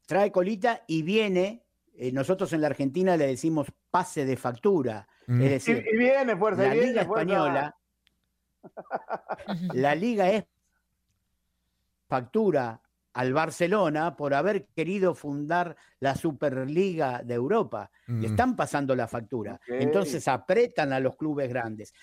Trae 0.06 0.30
colita 0.30 0.82
y 0.86 1.02
viene, 1.02 1.64
eh, 1.96 2.12
nosotros 2.12 2.52
en 2.52 2.60
la 2.60 2.68
Argentina 2.68 3.16
le 3.16 3.26
decimos 3.26 3.66
pase 3.90 4.24
de 4.24 4.36
factura. 4.36 5.08
Mm. 5.26 5.40
Es 5.40 5.46
Y, 5.46 5.48
decir, 5.74 5.86
y 5.92 5.96
viene, 5.96 6.36
fuerza, 6.36 6.62
la 6.62 6.68
y 6.68 6.78
viene, 6.78 6.92
Liga 6.92 7.04
fuerza. 7.06 7.22
Española, 7.22 7.76
la 9.74 9.94
Liga 9.94 10.30
es 10.30 10.44
factura 12.12 12.78
al 13.14 13.32
Barcelona 13.32 14.14
por 14.16 14.34
haber 14.34 14.66
querido 14.76 15.14
fundar 15.14 15.74
la 15.98 16.14
Superliga 16.14 17.22
de 17.22 17.32
Europa. 17.32 17.90
Mm. 18.06 18.20
Le 18.20 18.26
están 18.26 18.54
pasando 18.54 18.94
la 18.94 19.08
factura. 19.08 19.58
Entonces 19.66 20.28
apretan 20.28 20.92
a 20.92 21.00
los 21.00 21.16
clubes 21.16 21.48
grandes. 21.48 21.94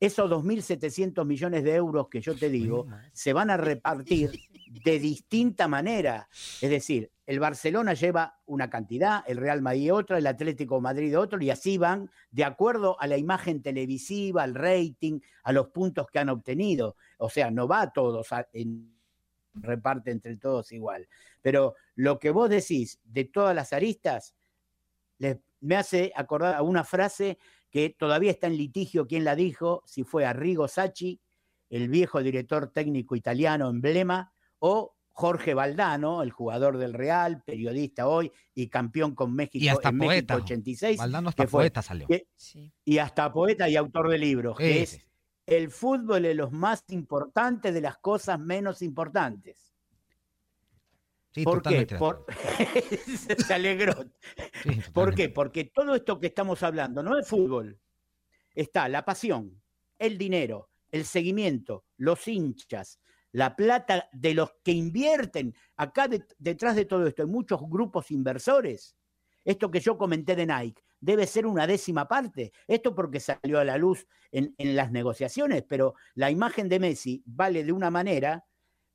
Esos 0.00 0.28
2.700 0.28 1.24
millones 1.24 1.62
de 1.62 1.76
euros 1.76 2.08
que 2.08 2.20
yo 2.20 2.34
te 2.36 2.48
digo 2.48 2.88
se 3.12 3.32
van 3.32 3.50
a 3.50 3.56
repartir 3.56 4.32
de 4.84 4.98
distinta 4.98 5.68
manera. 5.68 6.26
Es 6.60 6.70
decir, 6.70 7.08
el 7.24 7.38
Barcelona 7.38 7.94
lleva 7.94 8.40
una 8.46 8.68
cantidad, 8.68 9.22
el 9.28 9.36
Real 9.36 9.62
Madrid 9.62 9.94
otra, 9.94 10.18
el 10.18 10.26
Atlético 10.26 10.74
de 10.74 10.80
Madrid 10.80 11.16
otro, 11.16 11.40
y 11.40 11.50
así 11.50 11.78
van 11.78 12.10
de 12.32 12.42
acuerdo 12.44 13.00
a 13.00 13.06
la 13.06 13.16
imagen 13.16 13.62
televisiva, 13.62 14.42
al 14.42 14.56
rating, 14.56 15.20
a 15.44 15.52
los 15.52 15.68
puntos 15.68 16.08
que 16.12 16.18
han 16.18 16.30
obtenido. 16.30 16.96
O 17.18 17.28
sea, 17.30 17.52
no 17.52 17.68
va 17.68 17.82
a 17.82 17.92
todos 17.92 18.32
a- 18.32 18.48
en 18.52 18.90
reparte 19.54 20.10
entre 20.10 20.36
todos 20.36 20.72
igual. 20.72 21.08
Pero 21.40 21.74
lo 21.94 22.18
que 22.18 22.30
vos 22.30 22.48
decís 22.48 23.00
de 23.04 23.24
todas 23.24 23.54
las 23.54 23.72
aristas 23.72 24.34
les- 25.18 25.38
me 25.60 25.76
hace 25.76 26.12
acordar 26.16 26.54
a 26.56 26.62
una 26.62 26.84
frase 26.84 27.38
que 27.70 27.90
todavía 27.90 28.30
está 28.30 28.48
en 28.48 28.56
litigio 28.56 29.06
quién 29.06 29.24
la 29.24 29.36
dijo, 29.36 29.82
si 29.86 30.02
fue 30.04 30.24
Arrigo 30.26 30.66
Sacchi, 30.68 31.20
el 31.70 31.88
viejo 31.88 32.22
director 32.22 32.68
técnico 32.72 33.14
italiano 33.16 33.68
emblema, 33.70 34.32
o 34.58 34.94
Jorge 35.14 35.54
Valdano, 35.54 36.22
el 36.22 36.30
jugador 36.30 36.78
del 36.78 36.94
Real, 36.94 37.42
periodista 37.44 38.08
hoy 38.08 38.32
y 38.54 38.68
campeón 38.68 39.14
con 39.14 39.34
México 39.34 39.62
Y 39.64 39.68
hasta 39.68 39.90
en 39.90 39.96
México 39.96 40.26
poeta. 40.28 40.36
86, 40.36 40.98
Valdano 40.98 41.28
hasta 41.28 41.44
que 41.44 41.48
fue- 41.48 41.62
poeta 41.64 41.82
salió. 41.82 42.06
que- 42.08 42.26
Sí. 42.34 42.72
y 42.84 42.98
hasta 42.98 43.30
poeta 43.32 43.68
y 43.68 43.76
autor 43.76 44.08
de 44.10 44.18
libros, 44.18 44.56
que 44.56 44.82
es 44.82 45.06
el 45.46 45.70
fútbol 45.70 46.24
es 46.26 46.36
lo 46.36 46.50
más 46.50 46.84
importante 46.88 47.72
de 47.72 47.80
las 47.80 47.98
cosas 47.98 48.38
menos 48.38 48.82
importantes. 48.82 49.72
Sí, 51.32 51.44
¿Por 51.44 51.62
qué? 51.62 51.86
Por... 51.98 52.26
Se 53.46 53.54
alegró. 53.54 53.94
Sí, 54.62 54.80
¿Por 54.92 55.14
qué? 55.14 55.30
Porque 55.30 55.64
todo 55.64 55.94
esto 55.94 56.20
que 56.20 56.26
estamos 56.26 56.62
hablando 56.62 57.02
no 57.02 57.18
es 57.18 57.26
fútbol. 57.26 57.78
Está 58.54 58.86
la 58.88 59.04
pasión, 59.04 59.62
el 59.98 60.18
dinero, 60.18 60.68
el 60.90 61.06
seguimiento, 61.06 61.86
los 61.96 62.28
hinchas, 62.28 63.00
la 63.32 63.56
plata 63.56 64.10
de 64.12 64.34
los 64.34 64.52
que 64.62 64.72
invierten. 64.72 65.54
Acá 65.76 66.06
de- 66.06 66.26
detrás 66.38 66.76
de 66.76 66.84
todo 66.84 67.06
esto 67.06 67.22
hay 67.22 67.28
muchos 67.28 67.60
grupos 67.66 68.10
inversores. 68.10 68.94
Esto 69.42 69.70
que 69.70 69.80
yo 69.80 69.96
comenté 69.96 70.36
de 70.36 70.46
Nike 70.46 70.82
debe 71.02 71.26
ser 71.26 71.46
una 71.46 71.66
décima 71.66 72.08
parte. 72.08 72.52
Esto 72.66 72.94
porque 72.94 73.20
salió 73.20 73.58
a 73.58 73.64
la 73.64 73.76
luz 73.76 74.06
en, 74.30 74.54
en 74.56 74.74
las 74.74 74.90
negociaciones, 74.90 75.64
pero 75.68 75.94
la 76.14 76.30
imagen 76.30 76.70
de 76.70 76.78
Messi 76.78 77.22
vale 77.26 77.64
de 77.64 77.72
una 77.72 77.90
manera, 77.90 78.46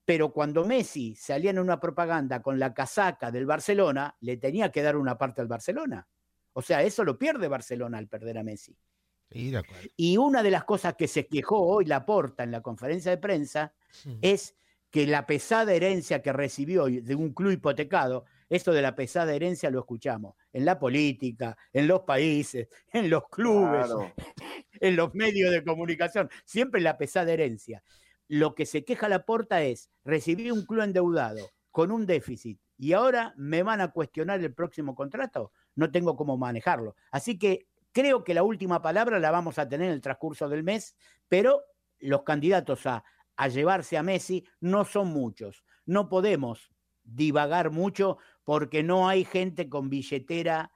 pero 0.05 0.31
cuando 0.31 0.65
Messi 0.65 1.13
salía 1.15 1.51
en 1.51 1.59
una 1.59 1.79
propaganda 1.79 2.41
con 2.41 2.57
la 2.57 2.73
casaca 2.73 3.29
del 3.29 3.45
Barcelona, 3.45 4.15
le 4.21 4.37
tenía 4.37 4.71
que 4.71 4.81
dar 4.81 4.95
una 4.95 5.17
parte 5.17 5.41
al 5.41 5.47
Barcelona. 5.47 6.07
O 6.53 6.61
sea, 6.61 6.81
eso 6.81 7.03
lo 7.03 7.19
pierde 7.19 7.47
Barcelona 7.49 7.97
al 7.97 8.07
perder 8.07 8.37
a 8.37 8.43
Messi. 8.43 8.75
Sí, 9.29 9.51
de 9.51 9.57
acuerdo. 9.57 9.87
Y 9.97 10.15
una 10.15 10.41
de 10.41 10.49
las 10.49 10.63
cosas 10.63 10.95
que 10.95 11.09
se 11.09 11.27
quejó 11.27 11.59
hoy 11.59 11.85
Laporta 11.85 12.43
en 12.43 12.51
la 12.51 12.61
conferencia 12.61 13.11
de 13.11 13.17
prensa 13.17 13.73
es 14.21 14.55
que 14.89 15.05
la 15.05 15.25
pesada 15.25 15.73
herencia 15.73 16.21
que 16.21 16.31
recibió 16.31 16.85
de 16.85 17.15
un 17.15 17.33
club 17.33 17.51
hipotecado, 17.51 18.23
esto 18.49 18.71
de 18.71 18.81
la 18.81 18.95
pesada 18.95 19.33
herencia 19.33 19.69
lo 19.69 19.79
escuchamos 19.79 20.35
en 20.53 20.65
la 20.65 20.79
política, 20.79 21.57
en 21.73 21.87
los 21.87 22.01
países, 22.01 22.67
en 22.93 23.09
los 23.09 23.27
clubes, 23.29 23.85
Claro. 23.87 24.13
en 24.79 24.95
los 24.95 25.13
medios 25.13 25.51
de 25.51 25.63
comunicación, 25.63 26.29
siempre 26.45 26.81
la 26.81 26.97
pesada 26.97 27.31
herencia. 27.31 27.83
Lo 28.27 28.55
que 28.55 28.65
se 28.65 28.83
queja 28.83 29.09
la 29.09 29.25
porta 29.25 29.61
es, 29.63 29.89
recibí 30.03 30.51
un 30.51 30.65
club 30.65 30.81
endeudado 30.81 31.49
con 31.71 31.91
un 31.91 32.05
déficit 32.05 32.59
y 32.77 32.93
ahora 32.93 33.33
me 33.37 33.63
van 33.63 33.81
a 33.81 33.91
cuestionar 33.91 34.39
el 34.41 34.53
próximo 34.53 34.95
contrato, 34.95 35.51
no 35.75 35.91
tengo 35.91 36.15
cómo 36.15 36.37
manejarlo. 36.37 36.95
Así 37.11 37.37
que 37.37 37.67
creo 37.91 38.23
que 38.23 38.33
la 38.33 38.43
última 38.43 38.81
palabra 38.81 39.19
la 39.19 39.31
vamos 39.31 39.57
a 39.57 39.67
tener 39.67 39.87
en 39.87 39.93
el 39.93 40.01
transcurso 40.01 40.49
del 40.49 40.63
mes, 40.63 40.95
pero 41.27 41.63
los 41.99 42.23
candidatos 42.23 42.85
a, 42.85 43.03
a 43.35 43.47
llevarse 43.47 43.97
a 43.97 44.03
Messi 44.03 44.45
no 44.59 44.85
son 44.85 45.07
muchos. 45.07 45.63
No 45.85 46.09
podemos 46.09 46.71
divagar 47.03 47.71
mucho 47.71 48.17
porque 48.47 48.81
no 48.81 49.09
hay 49.09 49.25
gente 49.25 49.67
con 49.67 49.89
billetera 49.89 50.71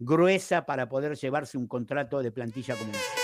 gruesa 0.00 0.66
para 0.66 0.88
poder 0.88 1.14
llevarse 1.14 1.56
un 1.56 1.68
contrato 1.68 2.20
de 2.20 2.32
plantilla 2.32 2.74
como 2.74 2.90
este. 2.90 3.23